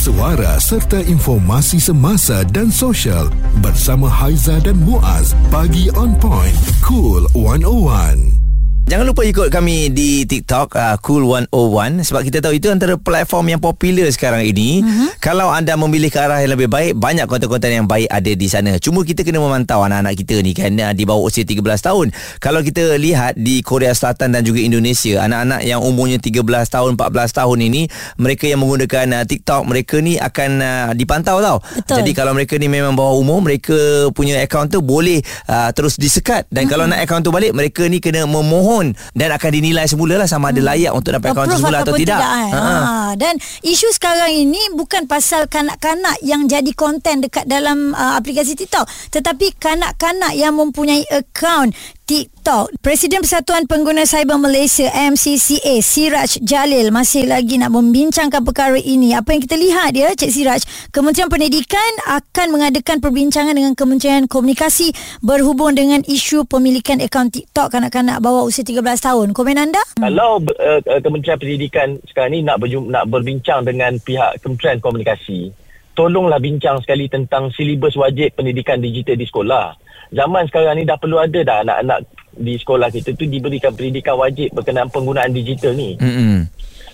Suara 0.03 0.59
serta 0.59 0.99
informasi 0.99 1.79
semasa 1.79 2.43
dan 2.51 2.67
sosial 2.67 3.31
bersama 3.63 4.11
Haiza 4.11 4.59
dan 4.59 4.75
Muaz. 4.83 5.31
Bagi 5.47 5.87
on 5.95 6.11
point 6.19 6.53
cool 6.83 7.23
101 7.31 8.42
Jangan 8.83 9.07
lupa 9.07 9.23
ikut 9.23 9.47
kami 9.47 9.95
di 9.95 10.27
TikTok 10.27 10.75
uh, 10.75 10.99
Cool 10.99 11.23
101 11.23 12.03
sebab 12.03 12.19
kita 12.19 12.43
tahu 12.43 12.59
itu 12.59 12.67
antara 12.67 12.99
platform 12.99 13.55
yang 13.55 13.61
popular 13.63 14.11
sekarang 14.11 14.43
ini. 14.43 14.83
Uh-huh. 14.83 15.07
Kalau 15.23 15.47
anda 15.47 15.79
memilih 15.79 16.11
ke 16.11 16.19
arah 16.19 16.43
yang 16.43 16.59
lebih 16.59 16.67
baik, 16.67 16.99
banyak 16.99 17.23
konten-konten 17.23 17.71
yang 17.71 17.87
baik 17.87 18.11
ada 18.11 18.27
di 18.35 18.47
sana. 18.51 18.75
Cuma 18.83 19.07
kita 19.07 19.23
kena 19.23 19.39
memantau 19.39 19.87
anak-anak 19.87 20.19
kita 20.19 20.35
ni 20.43 20.51
kan 20.51 20.75
uh, 20.75 20.91
di 20.91 21.07
bawah 21.07 21.23
usia 21.23 21.47
13 21.47 21.63
tahun. 21.63 22.11
Kalau 22.43 22.59
kita 22.59 22.99
lihat 22.99 23.39
di 23.39 23.63
Korea 23.63 23.95
Selatan 23.95 24.35
dan 24.35 24.43
juga 24.43 24.59
Indonesia, 24.59 25.23
anak-anak 25.23 25.63
yang 25.63 25.79
umurnya 25.79 26.19
13 26.19 26.43
tahun, 26.67 26.99
14 26.99 27.39
tahun 27.39 27.57
ini, 27.63 27.87
mereka 28.19 28.51
yang 28.51 28.67
menggunakan 28.67 29.07
uh, 29.15 29.23
TikTok, 29.23 29.63
mereka 29.63 30.03
ni 30.03 30.19
akan 30.19 30.49
uh, 30.59 30.89
dipantau 30.91 31.39
tau. 31.39 31.63
Betul. 31.63 32.03
Jadi 32.03 32.11
kalau 32.11 32.35
mereka 32.35 32.59
ni 32.59 32.67
memang 32.67 32.99
bawah 32.99 33.15
umur, 33.15 33.47
mereka 33.47 34.11
punya 34.11 34.43
akaun 34.43 34.67
tu 34.67 34.83
boleh 34.83 35.23
uh, 35.47 35.71
terus 35.71 35.95
disekat 35.95 36.51
dan 36.51 36.67
uh-huh. 36.67 36.71
kalau 36.75 36.83
nak 36.83 36.99
akaun 36.99 37.23
tu 37.23 37.31
balik, 37.31 37.55
mereka 37.55 37.87
ni 37.87 38.03
kena 38.03 38.27
memohon 38.27 38.72
mohon 38.73 38.97
dan 39.13 39.29
akan 39.29 39.49
dinilai 39.53 39.85
semula 39.85 40.17
lah 40.17 40.25
sama 40.25 40.49
ada 40.49 40.57
hmm. 40.57 40.69
layak 40.73 40.91
untuk 40.97 41.13
dapat 41.13 41.29
akaun 41.29 41.53
semula 41.53 41.85
atau 41.85 41.93
tidak. 41.93 42.17
tidak 42.17 42.31
eh. 42.33 42.49
ha. 42.49 42.61
ha. 42.65 43.09
Dan 43.13 43.37
isu 43.61 43.93
sekarang 43.93 44.33
ini 44.33 44.73
bukan 44.73 45.05
pasal 45.05 45.45
kanak-kanak 45.45 46.17
yang 46.25 46.49
jadi 46.49 46.73
konten 46.73 47.21
dekat 47.21 47.45
dalam 47.45 47.93
uh, 47.93 48.17
aplikasi 48.17 48.57
TikTok 48.57 48.89
tetapi 49.13 49.53
kanak-kanak 49.61 50.33
yang 50.33 50.57
mempunyai 50.57 51.05
akaun 51.13 51.69
TikTok. 52.03 52.83
Presiden 52.83 53.23
Persatuan 53.23 53.63
Pengguna 53.63 54.03
Cyber 54.03 54.35
Malaysia 54.35 54.91
MCCA 54.91 55.79
Siraj 55.79 56.35
Jalil 56.43 56.91
masih 56.91 57.23
lagi 57.23 57.55
nak 57.55 57.71
membincangkan 57.71 58.43
perkara 58.43 58.75
ini. 58.75 59.15
Apa 59.15 59.31
yang 59.31 59.41
kita 59.47 59.55
lihat 59.55 59.95
dia 59.95 60.11
Cik 60.11 60.31
Siraj, 60.31 60.61
Kementerian 60.91 61.31
Pendidikan 61.31 61.91
akan 62.03 62.47
mengadakan 62.51 62.99
perbincangan 62.99 63.55
dengan 63.55 63.71
Kementerian 63.71 64.27
Komunikasi 64.27 64.91
berhubung 65.23 65.79
dengan 65.79 66.03
isu 66.03 66.43
pemilikan 66.43 66.99
akaun 66.99 67.31
TikTok 67.31 67.71
kanak-kanak 67.71 68.19
bawah 68.19 68.43
usia 68.43 68.67
13 68.67 68.83
tahun. 68.83 69.31
Komen 69.31 69.55
anda? 69.55 69.79
Kalau 69.95 70.43
uh, 70.43 70.79
Kementerian 70.99 71.39
Pendidikan 71.39 72.03
sekarang 72.11 72.35
ni 72.35 72.39
nak 72.43 72.59
berjum- 72.59 72.91
nak 72.91 73.07
berbincang 73.07 73.63
dengan 73.63 73.95
pihak 73.95 74.43
Kementerian 74.43 74.83
Komunikasi, 74.83 75.55
tolonglah 75.95 76.43
bincang 76.43 76.83
sekali 76.83 77.07
tentang 77.07 77.47
silibus 77.55 77.95
wajib 77.95 78.35
pendidikan 78.35 78.83
digital 78.83 79.15
di 79.15 79.23
sekolah 79.23 79.82
zaman 80.13 80.45
sekarang 80.47 80.77
ni 80.77 80.85
dah 80.85 80.95
perlu 80.95 81.17
ada 81.17 81.39
dah 81.41 81.57
anak-anak 81.65 81.99
di 82.33 82.53
sekolah 82.57 82.89
kita 82.89 83.13
tu 83.13 83.25
diberikan 83.29 83.73
pendidikan 83.73 84.17
wajib 84.17 84.53
berkenaan 84.53 84.89
penggunaan 84.89 85.33
digital 85.33 85.73
ni. 85.73 85.97
Mm-hmm. 85.97 86.39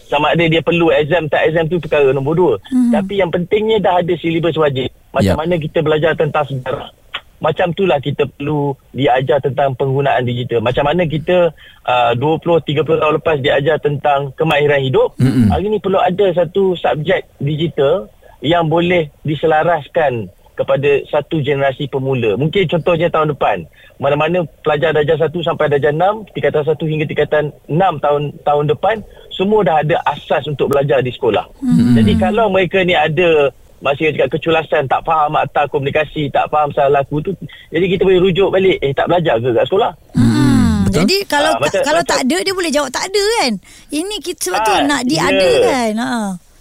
Sama 0.10 0.34
ada 0.34 0.44
dia 0.50 0.60
perlu 0.66 0.90
exam 0.90 1.30
tak 1.30 1.48
exam 1.48 1.70
tu 1.70 1.78
perkara 1.78 2.10
nombor 2.12 2.34
dua. 2.36 2.54
Mm-hmm. 2.60 2.92
Tapi 2.96 3.14
yang 3.20 3.30
pentingnya 3.32 3.78
dah 3.80 4.02
ada 4.02 4.14
silibus 4.20 4.58
wajib. 4.58 4.90
Macam 5.16 5.36
yep. 5.36 5.40
mana 5.40 5.54
kita 5.60 5.80
belajar 5.80 6.12
tentang 6.18 6.46
sejarah. 6.48 6.92
Macam 7.40 7.72
itulah 7.72 8.04
kita 8.04 8.28
perlu 8.28 8.76
diajar 8.92 9.40
tentang 9.40 9.72
penggunaan 9.80 10.28
digital. 10.28 10.60
Macam 10.60 10.84
mana 10.84 11.08
kita 11.08 11.56
uh, 11.88 12.12
20-30 12.20 12.84
tahun 12.84 13.14
lepas 13.24 13.38
diajar 13.40 13.80
tentang 13.80 14.36
kemahiran 14.36 14.84
hidup. 14.84 15.16
Mm-hmm. 15.16 15.48
Hari 15.48 15.66
ni 15.72 15.80
perlu 15.80 16.04
ada 16.04 16.26
satu 16.36 16.76
subjek 16.76 17.32
digital 17.40 18.12
yang 18.44 18.68
boleh 18.68 19.12
diselaraskan 19.24 20.32
kepada 20.60 21.00
satu 21.08 21.40
generasi 21.40 21.88
pemula. 21.88 22.36
Mungkin 22.36 22.68
contohnya 22.68 23.08
tahun 23.08 23.32
depan. 23.32 23.64
Mana-mana 24.00 24.44
pelajar 24.64 24.92
darjah 24.92 25.16
1 25.16 25.32
sampai 25.40 25.72
darjah 25.72 25.96
6, 25.96 26.36
tingkatan 26.36 26.64
1 26.68 26.92
hingga 26.92 27.06
tingkatan 27.08 27.44
6 27.68 28.04
tahun 28.04 28.22
tahun 28.44 28.66
depan, 28.76 28.96
semua 29.32 29.64
dah 29.64 29.80
ada 29.80 29.96
asas 30.08 30.44
untuk 30.52 30.72
belajar 30.72 31.00
di 31.00 31.12
sekolah. 31.16 31.48
Hmm. 31.64 31.96
Jadi 31.96 32.16
kalau 32.20 32.52
mereka 32.52 32.84
ni 32.84 32.96
ada 32.96 33.52
masih 33.80 34.12
cakap 34.12 34.36
keculasan, 34.36 34.88
tak 34.92 35.04
faham 35.08 35.40
akta 35.40 35.68
komunikasi, 35.72 36.28
tak 36.32 36.52
faham 36.52 36.72
salah 36.76 37.00
laku 37.00 37.24
tu, 37.24 37.32
jadi 37.72 37.86
kita 37.96 38.04
boleh 38.04 38.20
rujuk 38.20 38.52
balik, 38.52 38.76
eh 38.84 38.92
tak 38.92 39.08
belajar 39.08 39.40
ke 39.40 39.56
kat 39.56 39.66
sekolah? 39.68 39.92
Hmm. 40.16 40.84
Betul? 40.90 41.06
Jadi 41.06 41.18
kalau 41.30 41.52
ha, 41.54 41.60
macam, 41.62 41.82
kalau 41.86 42.02
macam, 42.02 42.12
tak 42.12 42.20
ada 42.26 42.38
dia 42.42 42.54
boleh 42.56 42.72
jawab 42.74 42.90
tak 42.90 43.06
ada 43.08 43.24
kan. 43.40 43.52
Ini 43.94 44.16
kita 44.20 44.42
sebab 44.50 44.60
ha, 44.60 44.66
tu 44.66 44.74
nak 44.90 45.02
diadakan. 45.06 45.92
Ya. 45.96 46.02
Ha. 46.02 46.20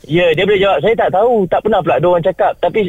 Ya, 0.09 0.27
dia 0.33 0.45
boleh 0.47 0.61
jawab 0.61 0.79
saya 0.85 0.95
tak 0.95 1.11
tahu, 1.13 1.35
tak 1.49 1.61
pernah 1.65 1.81
pula 1.85 1.97
dia 2.01 2.09
orang 2.09 2.25
cakap 2.25 2.53
tapi 2.61 2.81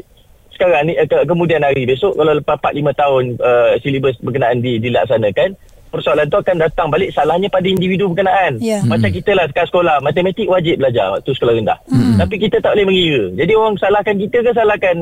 sekarang 0.59 0.91
ni 0.91 0.93
ke, 0.99 1.17
kemudian 1.23 1.63
hari 1.63 1.87
besok 1.87 2.19
kalau 2.19 2.35
lepas 2.35 2.59
4 2.59 2.83
5 2.83 2.99
tahun 2.99 3.23
uh, 3.39 3.71
silibus 3.79 4.19
berkenaan 4.19 4.59
di, 4.59 4.75
dilaksanakan 4.83 5.55
persoalan 5.89 6.29
tu 6.29 6.37
akan 6.37 6.55
datang 6.61 6.87
balik 6.93 7.09
salahnya 7.15 7.49
pada 7.49 7.65
individu 7.65 8.13
berkenaan 8.13 8.61
yeah. 8.61 8.81
macam 8.85 9.09
hmm. 9.09 9.17
kita 9.17 9.31
lah 9.33 9.45
sekarang 9.49 9.69
sekolah 9.73 9.95
matematik 10.05 10.45
wajib 10.45 10.77
belajar 10.77 11.17
waktu 11.17 11.31
sekolah 11.33 11.53
rendah 11.57 11.79
hmm. 11.89 12.17
tapi 12.21 12.35
kita 12.37 12.61
tak 12.61 12.77
boleh 12.77 12.85
mengira 12.91 13.23
jadi 13.33 13.51
orang 13.57 13.75
salahkan 13.81 14.15
kita 14.21 14.37
ke 14.45 14.51
salahkan 14.53 14.95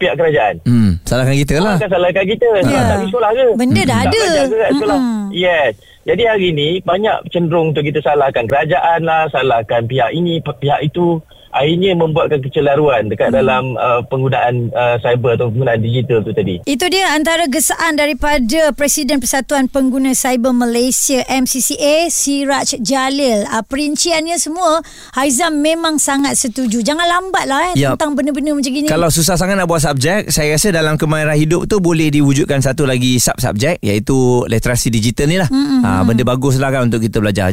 pihak 0.00 0.14
kerajaan 0.16 0.54
hmm. 0.64 0.92
salahkan 1.04 1.36
kita 1.36 1.54
lah 1.60 1.76
orang 1.76 1.92
salahkan 1.92 2.24
kita 2.24 2.48
yeah. 2.64 2.84
tak 2.88 2.96
pergi 2.96 3.08
sekolah 3.12 3.30
ke 3.36 3.46
benda 3.60 3.82
dah 3.84 3.98
tak 4.00 4.08
ada 4.08 4.20
ke 4.24 4.58
sekolah 4.80 4.98
hmm. 4.98 5.28
yes 5.36 5.72
jadi 6.00 6.22
hari 6.32 6.48
ni 6.56 6.68
banyak 6.80 7.16
cenderung 7.28 7.76
untuk 7.76 7.84
kita 7.84 8.00
salahkan 8.00 8.48
kerajaan 8.48 9.04
lah 9.04 9.28
salahkan 9.28 9.84
pihak 9.84 10.10
ini 10.16 10.40
pihak 10.40 10.80
itu 10.80 11.20
akhirnya 11.50 11.98
membuatkan 11.98 12.40
kecelaruan 12.42 13.10
dekat 13.10 13.30
hmm. 13.30 13.36
dalam 13.42 13.62
uh, 13.74 14.00
penggunaan 14.06 14.70
uh, 14.70 14.96
cyber 15.02 15.34
atau 15.34 15.50
penggunaan 15.50 15.82
digital 15.82 16.22
tu 16.22 16.30
tadi. 16.30 16.62
Itu 16.64 16.86
dia 16.86 17.14
antara 17.14 17.50
gesaan 17.50 17.98
daripada 17.98 18.70
Presiden 18.74 19.18
Persatuan 19.18 19.66
Pengguna 19.66 20.14
Cyber 20.14 20.54
Malaysia 20.54 21.22
MCCA 21.26 22.08
Siraj 22.08 22.78
Jalil. 22.80 23.46
Uh, 23.50 23.62
perinciannya 23.66 24.38
semua 24.38 24.80
Haizam 25.18 25.58
memang 25.58 25.98
sangat 25.98 26.38
setuju. 26.38 26.80
Jangan 26.86 27.06
lambatlah 27.06 27.74
eh 27.74 27.84
yep. 27.86 27.98
tentang 27.98 28.14
benda-benda 28.14 28.54
macam 28.54 28.72
gini. 28.72 28.86
Kalau 28.86 29.10
susah 29.10 29.34
sangat 29.34 29.58
nak 29.58 29.66
buat 29.66 29.82
subjek, 29.82 30.30
saya 30.30 30.54
rasa 30.54 30.70
dalam 30.70 30.94
kemahiran 30.94 31.34
hidup 31.34 31.66
tu 31.66 31.82
boleh 31.82 32.08
diwujudkan 32.14 32.62
satu 32.62 32.86
lagi 32.86 33.18
sub-subjek 33.18 33.82
iaitu 33.82 34.46
literasi 34.46 34.88
digital 34.88 35.26
ni 35.26 35.36
lah. 35.36 35.50
Mm-hmm. 35.50 35.80
Uh, 35.82 36.02
benda 36.06 36.22
baguslah 36.22 36.70
kan 36.70 36.86
untuk 36.86 37.02
kita 37.02 37.18
belajar. 37.18 37.52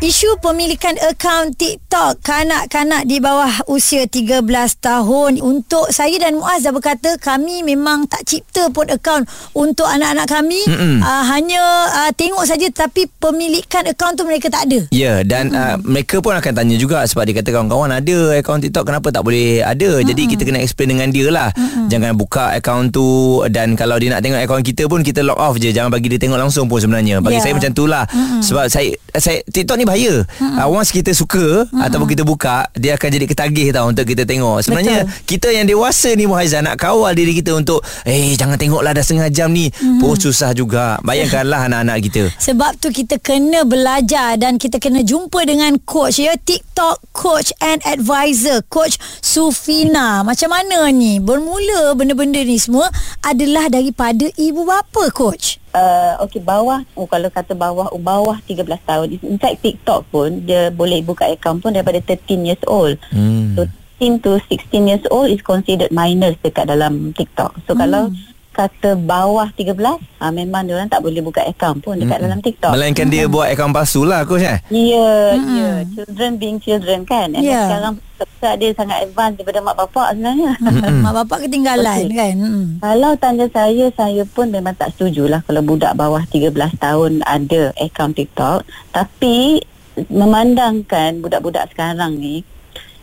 Isu 0.00 0.40
pemilikan 0.40 0.96
akaun 0.96 1.52
TikTok 1.52 2.24
kanak-kanak 2.24 3.04
di 3.04 3.20
bawah 3.20 3.68
usia 3.68 4.08
13 4.08 4.48
tahun 4.80 5.44
untuk 5.44 5.92
saya 5.92 6.16
dan 6.16 6.40
Muaz 6.40 6.64
dah 6.64 6.72
berkata 6.72 7.20
kami 7.20 7.60
memang 7.60 8.08
tak 8.08 8.24
cipta 8.24 8.72
pun 8.72 8.88
akaun 8.88 9.28
untuk 9.52 9.84
anak-anak 9.84 10.24
kami 10.24 10.56
uh, 11.04 11.24
hanya 11.28 11.60
uh, 11.92 12.10
tengok 12.16 12.48
saja 12.48 12.64
tapi 12.72 13.12
pemilikan 13.20 13.84
akaun 13.92 14.16
tu 14.16 14.24
mereka 14.24 14.48
tak 14.48 14.72
ada. 14.72 14.88
Ya 14.88 14.96
yeah, 15.04 15.16
dan 15.20 15.52
uh, 15.52 15.76
mereka 15.84 16.24
pun 16.24 16.32
akan 16.32 16.48
tanya 16.48 16.80
juga 16.80 17.04
sebab 17.04 17.28
dia 17.28 17.36
kata 17.36 17.52
kawan-kawan 17.52 17.92
ada 17.92 18.40
akaun 18.40 18.64
TikTok 18.64 18.88
kenapa 18.88 19.12
tak 19.12 19.20
boleh 19.20 19.60
ada. 19.60 20.00
Mm-mm. 20.00 20.08
Jadi 20.08 20.22
kita 20.32 20.48
kena 20.48 20.64
explain 20.64 20.96
dengan 20.96 21.12
dia 21.12 21.28
lah. 21.28 21.52
Mm-mm. 21.52 21.92
Jangan 21.92 22.16
buka 22.16 22.56
akaun 22.56 22.88
tu 22.88 23.44
dan 23.52 23.76
kalau 23.76 24.00
dia 24.00 24.16
nak 24.16 24.24
tengok 24.24 24.48
akaun 24.48 24.64
kita 24.64 24.88
pun 24.88 25.04
kita 25.04 25.20
log 25.20 25.36
off 25.36 25.60
je 25.60 25.68
jangan 25.76 25.92
bagi 25.92 26.08
dia 26.08 26.16
tengok 26.16 26.40
langsung 26.40 26.72
pun 26.72 26.80
sebenarnya. 26.80 27.20
Bagi 27.20 27.36
yeah. 27.36 27.44
saya 27.44 27.52
macam 27.52 27.72
tu 27.76 27.84
lah. 27.84 28.08
Sebab 28.40 28.64
saya 28.72 28.96
saya 29.12 29.44
TikTok 29.44 29.76
ni 29.76 29.89
bahaya. 29.90 30.22
Uh, 30.38 30.70
once 30.70 30.94
kita 30.94 31.10
suka 31.10 31.66
hmm. 31.66 31.82
ataupun 31.82 32.06
kita 32.06 32.22
buka, 32.22 32.70
dia 32.78 32.94
akan 32.94 33.08
jadi 33.10 33.26
ketagih 33.26 33.68
tau 33.74 33.90
untuk 33.90 34.06
kita 34.06 34.22
tengok. 34.22 34.62
Sebenarnya 34.62 35.04
Betul. 35.04 35.26
kita 35.26 35.48
yang 35.50 35.66
dewasa 35.66 36.14
ni 36.14 36.30
Muhaizan 36.30 36.70
nak 36.70 36.78
kawal 36.78 37.10
diri 37.12 37.34
kita 37.34 37.58
untuk 37.58 37.82
eh 38.06 38.32
jangan 38.38 38.54
tengoklah 38.54 38.94
dah 38.94 39.02
setengah 39.02 39.28
jam 39.34 39.50
ni. 39.50 39.68
Hmm. 39.68 39.98
Pun 39.98 40.14
susah 40.14 40.54
juga. 40.54 41.02
Bayangkanlah 41.02 41.64
anak-anak 41.68 41.98
kita. 42.06 42.22
Sebab 42.38 42.78
tu 42.78 42.94
kita 42.94 43.18
kena 43.18 43.66
belajar 43.66 44.38
dan 44.40 44.56
kita 44.56 44.80
kena 44.80 45.02
jumpa 45.02 45.42
dengan 45.44 45.76
coach 45.82 46.22
ya 46.22 46.38
TikTok 46.38 47.12
coach 47.12 47.50
and 47.60 47.82
advisor 47.84 48.62
coach 48.70 48.96
Sufina. 49.20 50.22
Macam 50.22 50.54
mana 50.54 50.88
ni? 50.88 51.20
Bermula 51.20 51.92
benda-benda 51.92 52.40
ni 52.40 52.56
semua 52.56 52.88
adalah 53.20 53.68
daripada 53.68 54.24
ibu 54.38 54.64
bapa 54.64 55.12
coach 55.12 55.59
uh, 55.74 56.20
okey 56.26 56.42
bawah 56.42 56.82
oh, 56.94 57.06
kalau 57.06 57.30
kata 57.30 57.54
bawah 57.54 57.90
oh, 57.90 58.00
bawah 58.00 58.38
13 58.46 58.66
tahun 58.66 59.06
in 59.22 59.38
fact 59.38 59.62
TikTok 59.62 60.06
pun 60.10 60.42
dia 60.44 60.70
boleh 60.70 61.02
buka 61.02 61.30
akaun 61.30 61.62
pun 61.62 61.74
daripada 61.74 61.98
13 62.02 62.46
years 62.46 62.62
old 62.66 62.98
hmm. 63.14 63.54
so 63.58 63.66
13 64.00 64.24
to 64.24 64.40
16 64.48 64.88
years 64.88 65.04
old 65.12 65.28
is 65.28 65.44
considered 65.44 65.92
minors 65.92 66.38
dekat 66.40 66.66
dalam 66.66 67.12
TikTok 67.12 67.52
so 67.68 67.76
hmm. 67.76 67.80
kalau 67.80 68.02
kata 68.50 68.98
bawah 68.98 69.48
13 69.54 69.78
ha, 70.18 70.24
memang 70.34 70.66
dia 70.66 70.74
orang 70.74 70.90
tak 70.90 71.00
boleh 71.00 71.22
buka 71.22 71.40
akaun 71.46 71.78
pun 71.78 71.96
dekat 71.96 72.18
hmm. 72.18 72.26
dalam 72.26 72.40
TikTok. 72.42 72.72
Melainkan 72.74 73.06
hmm. 73.06 73.14
dia 73.14 73.24
buat 73.30 73.46
akaun 73.46 73.72
palsu 73.72 74.02
lah 74.02 74.26
coach 74.26 74.42
eh. 74.42 74.58
Ya, 74.68 74.76
yeah, 74.76 75.22
hmm. 75.38 75.56
yeah. 75.56 75.76
children 75.94 76.30
being 76.36 76.58
children 76.58 77.06
kan. 77.06 77.32
And 77.32 77.46
yeah. 77.46 77.70
sekarang 77.70 77.94
sebab 78.20 78.54
dia 78.60 78.70
sangat 78.76 78.98
advance 79.06 79.34
daripada 79.38 79.58
mak 79.64 79.76
bapak 79.78 80.08
sebenarnya. 80.12 80.52
Hmm. 80.80 81.04
mak 81.06 81.14
bapak 81.24 81.38
ketinggalan 81.46 82.08
okay. 82.08 82.16
kan. 82.16 82.34
Hmm. 82.40 82.66
Kalau 82.82 83.12
tanya 83.20 83.46
saya, 83.52 83.86
saya 83.94 84.22
pun 84.26 84.50
memang 84.50 84.74
tak 84.74 84.90
setuju 84.96 85.30
lah 85.30 85.40
kalau 85.46 85.62
budak 85.62 85.94
bawah 85.94 86.24
13 86.26 86.50
tahun 86.80 87.22
ada 87.22 87.70
akaun 87.78 88.12
TikTok. 88.16 88.66
Tapi 88.90 89.60
memandangkan 90.08 91.20
budak-budak 91.20 91.70
sekarang 91.74 92.16
ni 92.16 92.42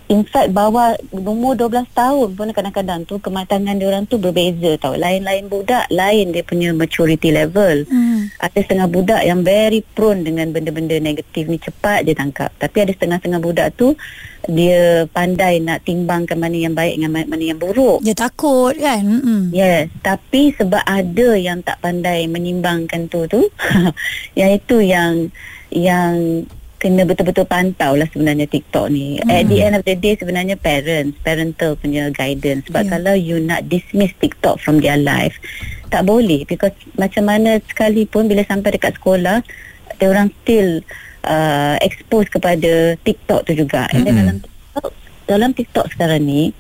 in 0.08 0.24
fact 0.24 0.56
bawah 0.56 0.96
umur 1.12 1.54
12 1.60 1.88
tahun 1.92 2.30
pun 2.36 2.50
kadang-kadang 2.56 3.04
tu 3.04 3.20
kematangan 3.20 3.76
dia 3.76 3.88
orang 3.92 4.08
tu 4.08 4.16
berbeza 4.16 4.80
tau. 4.80 4.96
Lain-lain 4.96 5.52
budak 5.52 5.88
lain 5.92 6.32
dia 6.32 6.44
punya 6.44 6.72
maturity 6.72 7.32
level. 7.32 7.84
Hmm. 7.88 8.32
ada 8.42 8.60
setengah 8.60 8.88
budak 8.90 9.22
yang 9.24 9.42
very 9.44 9.84
prone 9.96 10.24
dengan 10.24 10.52
benda-benda 10.52 10.98
negatif 11.00 11.48
ni 11.48 11.60
cepat 11.60 12.08
dia 12.08 12.16
tangkap. 12.16 12.52
Tapi 12.56 12.78
ada 12.88 12.92
setengah-setengah 12.96 13.42
budak 13.44 13.68
tu 13.76 13.94
dia 14.48 15.04
pandai 15.12 15.60
nak 15.60 15.84
timbangkan 15.84 16.40
mana 16.40 16.56
yang 16.56 16.72
baik 16.72 16.96
dengan 16.96 17.28
mana 17.28 17.44
yang 17.44 17.60
buruk. 17.60 18.00
Dia 18.00 18.16
takut 18.16 18.74
kan? 18.80 19.04
Mm-mm. 19.04 19.52
Yes, 19.52 19.92
tapi 20.00 20.56
sebab 20.56 20.82
ada 20.88 21.30
yang 21.36 21.60
tak 21.60 21.84
pandai 21.84 22.26
menimbangkan 22.32 23.12
tu 23.12 23.28
tu, 23.28 23.44
yang 24.40 24.56
itu 24.56 24.80
yang 24.80 25.28
yang 25.68 26.48
kena 26.78 27.04
betul-betul 27.10 27.50
pantau 27.50 27.98
lah 27.98 28.06
sebenarnya 28.14 28.46
TikTok 28.46 28.94
ni. 28.94 29.18
Hmm. 29.18 29.34
At 29.34 29.46
the 29.50 29.58
end 29.66 29.76
of 29.78 29.84
the 29.84 29.98
day 29.98 30.14
sebenarnya 30.14 30.58
parents, 30.58 31.18
parental 31.26 31.74
punya 31.78 32.14
guidance. 32.14 32.70
Sebab 32.70 32.86
Yeah. 32.86 32.92
kalau 32.98 33.14
you 33.18 33.38
nak 33.42 33.66
dismiss 33.66 34.14
TikTok 34.22 34.62
from 34.62 34.80
their 34.80 34.98
life, 34.98 35.36
tak 35.90 36.06
boleh 36.06 36.46
because 36.46 36.74
macam 36.96 37.26
mana 37.26 37.58
sekalipun 37.66 38.30
bila 38.30 38.46
sampai 38.46 38.78
dekat 38.78 38.96
sekolah, 39.02 39.42
dia 39.98 40.08
orang 40.08 40.30
still 40.46 40.86
uh, 41.26 41.76
expose 41.82 42.30
kepada 42.30 42.94
TikTok 43.02 43.50
tu 43.50 43.54
juga. 43.58 43.90
And 43.92 44.06
then 44.06 44.14
Mm-mm. 44.14 44.22
dalam 44.22 44.38
TikTok, 44.46 44.92
dalam 45.28 45.50
TikTok 45.58 45.86
sekarang 45.98 46.24
ni 46.24 46.54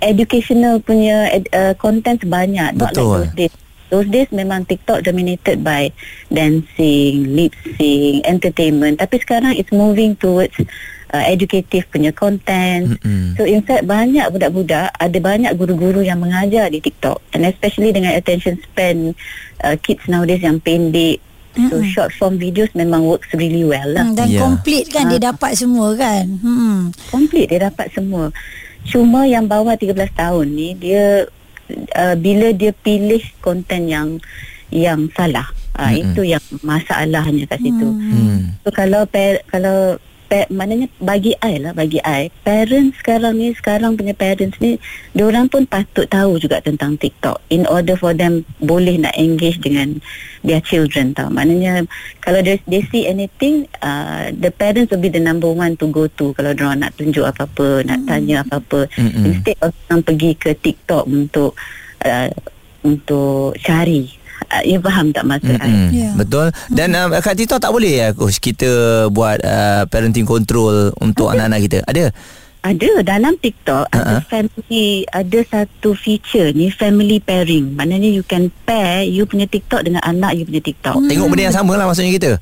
educational 0.00 0.80
punya 0.80 1.28
ed, 1.32 1.48
uh, 1.52 1.72
content 1.76 2.20
banyak 2.24 2.76
not 2.76 2.92
Betul. 2.92 3.24
like 3.24 3.32
those 3.32 3.34
days 3.36 3.54
those 3.88 4.06
days 4.06 4.28
memang 4.30 4.64
TikTok 4.64 5.02
dominated 5.02 5.60
by 5.60 5.88
dancing 6.28 7.34
lip 7.34 7.52
sync 7.74 8.22
entertainment 8.22 8.98
tapi 8.98 9.18
sekarang 9.18 9.52
it's 9.52 9.70
moving 9.70 10.14
towards 10.14 10.54
uh, 11.10 11.24
educative 11.24 11.86
punya 11.88 12.10
content 12.10 12.98
Mm-mm. 12.98 13.34
so 13.34 13.42
in 13.42 13.62
fact 13.62 13.84
banyak 13.84 14.26
budak-budak 14.28 14.92
ada 14.92 15.18
banyak 15.18 15.52
guru-guru 15.54 16.00
yang 16.00 16.18
mengajar 16.18 16.68
di 16.68 16.78
TikTok 16.78 17.18
and 17.32 17.42
especially 17.42 17.90
dengan 17.90 18.12
attention 18.12 18.58
span 18.60 19.14
uh, 19.62 19.76
kids 19.80 20.04
nowadays 20.06 20.42
yang 20.42 20.58
pendek 20.58 21.18
so 21.56 21.80
short 21.82 22.12
form 22.12 22.36
videos 22.36 22.68
memang 22.72 23.00
works 23.00 23.32
really 23.32 23.64
well 23.64 23.88
lah 23.88 24.04
Hmm, 24.04 24.12
dan 24.12 24.28
Ya. 24.28 24.44
complete 24.44 24.92
kan 24.92 25.08
dia 25.08 25.16
dapat 25.24 25.56
semua 25.56 25.96
kan 25.96 26.28
hmm. 26.36 26.92
Complete 27.08 27.48
dia 27.48 27.72
dapat 27.72 27.88
semua. 27.90 28.28
Cuma 28.84 29.24
yang 29.24 29.48
bawah 29.48 29.72
13 29.72 29.96
tahun 30.12 30.46
ni 30.52 30.76
dia 30.76 31.24
uh, 31.96 32.16
bila 32.18 32.52
dia 32.54 32.72
pilih 32.72 33.22
konten 33.40 33.90
yang 33.90 34.08
yang 34.70 35.06
salah. 35.14 35.46
Uh, 35.76 35.92
Mm-mm. 35.92 36.02
itu 36.08 36.22
yang 36.24 36.44
masalahnya 36.64 37.44
kat 37.44 37.60
situ. 37.60 37.84
Hmm. 37.84 38.56
So 38.64 38.72
kalau 38.72 39.04
kalau 39.52 40.00
pa- 40.26 40.50
maknanya 40.50 40.90
bagi 40.98 41.32
I 41.38 41.62
lah 41.62 41.72
bagi 41.72 42.02
I. 42.02 42.28
Parents 42.42 42.98
sekarang 43.00 43.38
ni 43.38 43.54
sekarang 43.54 43.94
punya 43.94 44.12
parents 44.12 44.58
ni 44.58 44.78
orang 45.16 45.46
pun 45.50 45.66
patut 45.66 46.06
tahu 46.06 46.38
juga 46.38 46.60
tentang 46.62 46.98
TikTok 46.98 47.42
in 47.50 47.64
order 47.66 47.94
for 47.94 48.12
them 48.12 48.42
boleh 48.62 48.98
nak 48.98 49.14
engage 49.14 49.58
dengan 49.62 49.98
their 50.42 50.62
children 50.62 51.14
tau. 51.14 51.30
Maknanya 51.30 51.86
kalau 52.22 52.42
they, 52.42 52.58
they 52.66 52.82
see 52.90 53.06
anything 53.06 53.66
uh, 53.80 54.30
the 54.34 54.50
parents 54.50 54.90
will 54.90 55.02
be 55.02 55.10
the 55.10 55.22
number 55.22 55.50
one 55.50 55.74
to 55.78 55.86
go 55.90 56.10
to 56.18 56.34
kalau 56.34 56.52
diorang 56.52 56.82
nak 56.82 56.94
tunjuk 56.98 57.24
apa-apa 57.26 57.86
nak 57.86 58.02
tanya 58.06 58.42
apa-apa. 58.46 58.90
Mm-mm. 58.98 59.24
instead 59.30 59.58
of 59.62 59.72
orang 59.86 60.02
pergi 60.02 60.30
ke 60.38 60.50
TikTok 60.54 61.06
untuk 61.06 61.54
uh, 62.04 62.28
untuk 62.86 63.58
cari 63.58 64.25
you 64.64 64.78
faham 64.82 65.10
tak 65.10 65.24
maksud 65.26 65.56
I 65.58 65.68
Mm-mm. 65.68 65.88
Ya. 65.92 66.10
Betul 66.14 66.54
Dan 66.70 66.94
uh, 66.94 67.08
kat 67.22 67.36
TikTok 67.38 67.60
tak 67.62 67.72
boleh 67.72 67.92
ya 67.92 68.08
coach 68.12 68.38
kita 68.38 69.06
buat 69.10 69.42
uh, 69.42 69.84
parenting 69.90 70.26
control 70.26 70.92
untuk 71.00 71.30
anak-anak 71.32 71.60
kita. 71.66 71.78
Ada. 71.86 72.10
Ada 72.66 73.06
dalam 73.06 73.38
TikTok 73.38 73.94
uh-huh. 73.94 74.02
ada 74.02 74.18
family 74.26 75.06
ada 75.14 75.38
satu 75.46 75.94
feature 75.94 76.50
ni 76.50 76.66
family 76.74 77.22
pairing. 77.22 77.78
Maknanya 77.78 78.10
you 78.10 78.26
can 78.26 78.50
pair 78.66 79.06
you 79.06 79.22
punya 79.22 79.46
TikTok 79.46 79.86
dengan 79.86 80.02
anak 80.02 80.34
you 80.34 80.42
punya 80.42 80.58
TikTok. 80.58 80.98
Hmm. 80.98 81.06
Tengok 81.06 81.30
benda 81.30 81.46
yang 81.46 81.54
sama 81.54 81.78
lah 81.78 81.86
maksudnya 81.86 82.10
kita. 82.10 82.32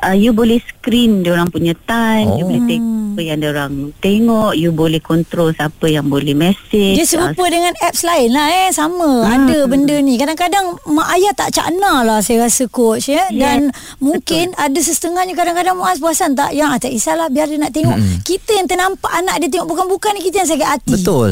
Uh, 0.00 0.16
you 0.16 0.32
boleh 0.32 0.58
screen 0.58 1.20
dia 1.20 1.36
orang 1.36 1.52
punya 1.52 1.76
time, 1.84 2.28
oh. 2.32 2.36
you 2.40 2.44
Oh. 2.44 2.48
boleh 2.48 2.64
tengok 2.64 3.00
apa 3.10 3.20
yang 3.26 3.38
dia 3.42 3.50
orang 3.50 3.72
tengok, 3.98 4.52
you 4.54 4.70
boleh 4.70 5.02
control 5.02 5.50
siapa 5.50 5.86
yang 5.90 6.06
boleh 6.06 6.32
message. 6.32 6.94
Dia 6.96 7.04
serupa 7.04 7.44
dengan 7.50 7.74
apps 7.82 8.00
lain 8.00 8.30
lah 8.30 8.46
eh 8.48 8.68
Sama 8.70 9.10
Hmm. 9.20 9.50
Ada 9.50 9.58
benda 9.66 9.96
ni 10.00 10.14
Kadang-kadang 10.16 10.78
Mak 10.86 11.08
ayah 11.18 11.32
tak 11.34 11.50
cakna 11.52 12.06
lah 12.06 12.22
Saya 12.22 12.46
rasa 12.46 12.64
coach 12.70 13.10
ya 13.10 13.26
Dan 13.28 13.74
mungkin 13.98 14.54
Ada 14.54 14.78
setengahnya 14.80 15.34
Kadang-kadang 15.34 15.76
Muaz 15.76 15.98
perasan 15.98 16.32
tak 16.32 16.54
Yang 16.54 16.70
ah, 16.70 16.78
tak 16.78 16.90
kisahlah 16.94 17.28
Biar 17.28 17.50
dia 17.50 17.58
nak 17.58 17.74
tengok 17.74 17.96
Mm-mm. 17.98 18.22
Kita 18.22 18.56
yang 18.56 18.66
ternampak 18.70 19.10
Anak 19.10 19.42
dia 19.42 19.48
tengok 19.50 19.68
Bukan-bukan 19.68 20.16
ni 20.16 20.20
Kita 20.24 20.46
yang 20.46 20.48
sakit 20.48 20.68
hati 20.68 20.92
Betul. 20.94 21.30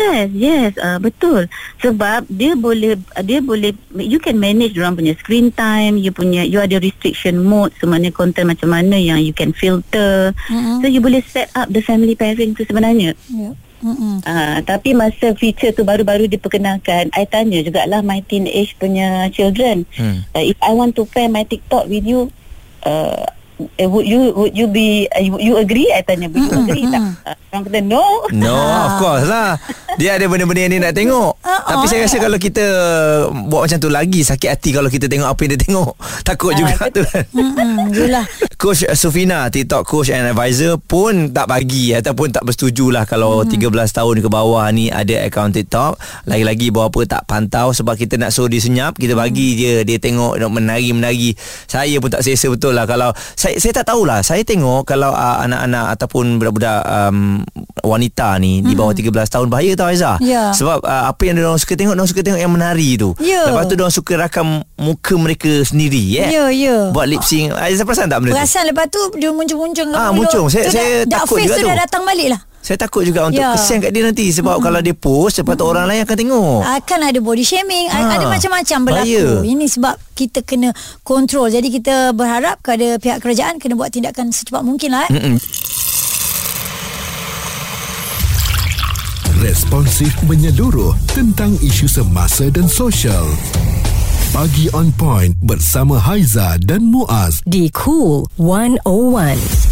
Yes, 0.00 0.28
yes, 0.32 0.72
uh, 0.80 0.96
betul. 0.96 1.44
Sebab 1.84 2.24
dia 2.32 2.56
boleh 2.56 2.96
dia 3.20 3.44
boleh 3.44 3.76
you 4.00 4.16
can 4.16 4.40
manage 4.40 4.72
orang 4.80 4.96
punya 4.96 5.12
screen 5.20 5.52
time, 5.52 6.00
you 6.00 6.08
punya 6.08 6.40
you 6.40 6.56
ada 6.56 6.80
restriction 6.80 7.44
mode, 7.44 7.76
semuanya 7.76 8.08
content 8.08 8.48
macam 8.48 8.72
mana 8.72 8.96
yang 8.96 9.20
you 9.20 9.36
can 9.36 9.52
filter. 9.52 10.32
Mm-mm. 10.48 10.80
So 10.80 10.88
you 10.88 11.04
boleh 11.04 11.20
set 11.28 11.52
up 11.52 11.68
the 11.68 11.84
family 11.84 12.16
pairing 12.16 12.56
tu 12.56 12.64
sebenarnya. 12.64 13.12
Ya. 13.28 13.52
Mm-mm. 13.80 14.24
Uh, 14.24 14.58
tapi 14.64 14.96
masa 14.96 15.36
feature 15.36 15.72
tu 15.76 15.84
baru-baru 15.84 16.28
diperkenalkan, 16.28 17.12
I 17.12 17.28
tanya 17.28 17.60
jugalah 17.60 18.00
my 18.00 18.24
teenage 18.24 18.76
punya 18.80 19.28
children. 19.32 19.84
Hmm. 19.96 20.24
Uh, 20.32 20.44
if 20.44 20.56
I 20.64 20.72
want 20.72 20.96
to 20.96 21.04
pair 21.08 21.28
my 21.28 21.44
TikTok 21.44 21.88
with 21.88 22.04
you, 22.08 22.32
uh, 22.84 23.24
would 23.88 24.06
you 24.06 24.32
would 24.36 24.54
you 24.54 24.66
be 24.70 25.10
uh, 25.10 25.20
you, 25.20 25.36
you 25.40 25.54
agree? 25.58 25.88
I 25.92 26.04
tanya, 26.06 26.30
would 26.30 26.40
you 26.40 26.54
agree 26.54 26.86
tak? 26.88 27.02
Uh, 27.26 27.36
orang 27.50 27.62
kata 27.66 27.80
no. 27.82 28.04
No, 28.30 28.56
of 28.56 28.92
course 29.02 29.26
lah. 29.26 29.58
Dia 29.98 30.16
ada 30.16 30.24
benda-benda 30.30 30.60
yang 30.64 30.72
dia 30.78 30.80
nak 30.86 30.94
tengok. 30.94 31.32
Ah, 31.42 31.76
Tapi 31.76 31.84
ah. 31.84 31.88
saya 31.90 32.00
rasa 32.06 32.16
kalau 32.22 32.38
kita 32.38 32.64
buat 33.50 33.66
macam 33.66 33.78
tu 33.82 33.90
lagi 33.90 34.20
sakit 34.22 34.48
hati 34.48 34.70
kalau 34.72 34.88
kita 34.88 35.10
tengok 35.10 35.28
apa 35.28 35.40
yang 35.44 35.52
dia 35.56 35.60
tengok. 35.66 35.92
Takut 36.28 36.52
juga 36.54 36.88
tu 36.88 37.02
kan. 37.04 37.24
Coach 38.60 38.84
Sufina 38.92 39.48
TikTok 39.48 39.88
coach 39.88 40.12
and 40.12 40.28
advisor 40.28 40.76
pun 40.76 41.32
tak 41.32 41.48
bagi 41.48 41.96
ataupun 41.96 42.28
tak 42.28 42.44
bersetuju 42.44 42.92
lah 42.92 43.08
kalau 43.08 43.40
hmm. 43.42 43.56
13 43.56 43.72
tahun 43.72 44.16
ke 44.20 44.28
bawah 44.28 44.68
ni 44.68 44.92
ada 44.92 45.24
akaun 45.24 45.50
TikTok 45.50 45.96
lagi-lagi 46.28 46.68
berapa 46.68 47.00
tak 47.08 47.24
pantau 47.24 47.72
sebab 47.72 47.96
kita 47.96 48.20
nak 48.20 48.30
suruh 48.30 48.52
dia 48.52 48.60
senyap 48.60 49.00
kita 49.00 49.16
bagi 49.16 49.56
je 49.56 49.72
dia 49.88 49.96
tengok 49.96 50.36
nak 50.36 50.52
menari-menari 50.52 51.32
saya 51.66 51.96
pun 51.98 52.12
tak 52.12 52.20
selesa 52.20 52.52
betul 52.52 52.76
lah 52.76 52.84
kalau 52.84 53.10
saya 53.34 53.49
saya 53.56 53.72
tak 53.72 53.86
tahulah 53.86 54.20
saya 54.20 54.42
tengok 54.42 54.84
kalau 54.84 55.08
uh, 55.08 55.40
anak-anak 55.40 55.94
ataupun 55.94 56.36
budak-budak 56.36 56.78
um, 56.82 57.40
wanita 57.80 58.36
ni 58.36 58.60
di 58.60 58.72
bawah 58.72 58.92
13 58.92 59.08
tahun 59.26 59.46
bahaya 59.46 59.72
tau 59.72 59.86
Aizah 59.86 60.20
Ya. 60.20 60.52
sebab 60.52 60.80
uh, 60.80 61.04
apa 61.08 61.22
yang 61.22 61.34
dia 61.34 61.50
suka 61.56 61.74
tengok 61.74 61.94
dia 61.94 62.04
suka 62.04 62.20
tengok 62.20 62.38
yang 62.38 62.50
menari 62.50 62.94
tu 62.94 63.16
Ya. 63.18 63.46
lepas 63.46 63.64
tu 63.64 63.74
dia 63.74 63.88
suka 63.88 64.12
rakam 64.18 64.46
muka 64.76 65.14
mereka 65.14 65.50
sendiri 65.62 65.98
yeah? 66.12 66.28
Ya 66.28 66.44
ya 66.48 66.76
buat 66.90 67.06
lip 67.06 67.22
sync 67.22 67.50
Aizah 67.52 67.82
perasan 67.82 68.06
tak 68.06 68.20
benda 68.20 68.32
tu 68.32 68.36
Perasan 68.36 68.64
lepas 68.66 68.86
tu 68.86 69.00
Dia 69.16 69.30
muncul-muncul 69.30 69.86
kat 69.86 69.96
Ah, 69.96 70.10
muncul. 70.10 70.46
Saya- 70.46 70.66
Tu 70.66 70.72
saya 70.72 70.92
dah, 71.04 71.22
takut 71.22 71.36
dah 71.36 71.40
face 71.40 71.46
juga 71.46 71.54
tu 71.54 71.62
tu. 71.62 71.68
dah 71.68 71.78
datang 71.80 72.02
balik 72.04 72.28
lah 72.28 72.40
Saya 72.60 72.76
takut 72.78 73.02
juga 73.02 73.24
untuk 73.24 73.40
Ya. 73.40 73.56
kesian 73.56 73.80
kat 73.80 73.88
dia 73.88 74.02
nanti 74.02 74.28
Sebab 74.28 74.54
hmm. 74.54 74.62
kalau 74.62 74.78
dia 74.78 74.92
post 74.92 75.38
Lepas 75.38 75.54
tu 75.54 75.64
orang 75.64 75.84
lain 75.84 76.00
akan 76.02 76.12
tengok 76.14 76.60
akan 76.62 76.98
ada 77.02 77.18
body 77.18 77.40
shaming 77.40 77.86
ha, 77.86 77.98
Ha, 77.98 78.14
ada 78.14 78.26
macam-macam 78.26 78.78
berlaku 78.84 79.08
bahaya. 79.08 79.26
ini 79.42 79.64
sebab 79.64 79.96
kita 80.12 80.40
kena 80.40 80.68
kontrol 81.00 81.48
jadi 81.48 81.64
kita 81.64 81.94
berharap 82.12 82.60
kepada 82.60 82.96
pihak 82.96 83.18
kerajaan 83.18 83.56
kena 83.56 83.74
buat 83.74 83.88
tindakan 83.88 84.28
secepat 84.28 84.60
mungkin 84.60 84.92
lah 84.92 85.04
eh. 85.04 85.10
Mm-mm. 85.10 85.36
Responsif 89.40 90.12
menyeluruh 90.22 90.92
tentang 91.08 91.56
isu 91.56 91.88
semasa 91.88 92.44
dan 92.50 92.68
sosial. 92.68 93.24
Pagi 94.30 94.68
on 94.70 94.92
point 94.92 95.32
bersama 95.40 95.96
Haiza 95.96 96.60
dan 96.60 96.84
Muaz. 96.84 97.40
Di 97.42 97.72
Cool 97.72 98.28
101. 98.36 99.69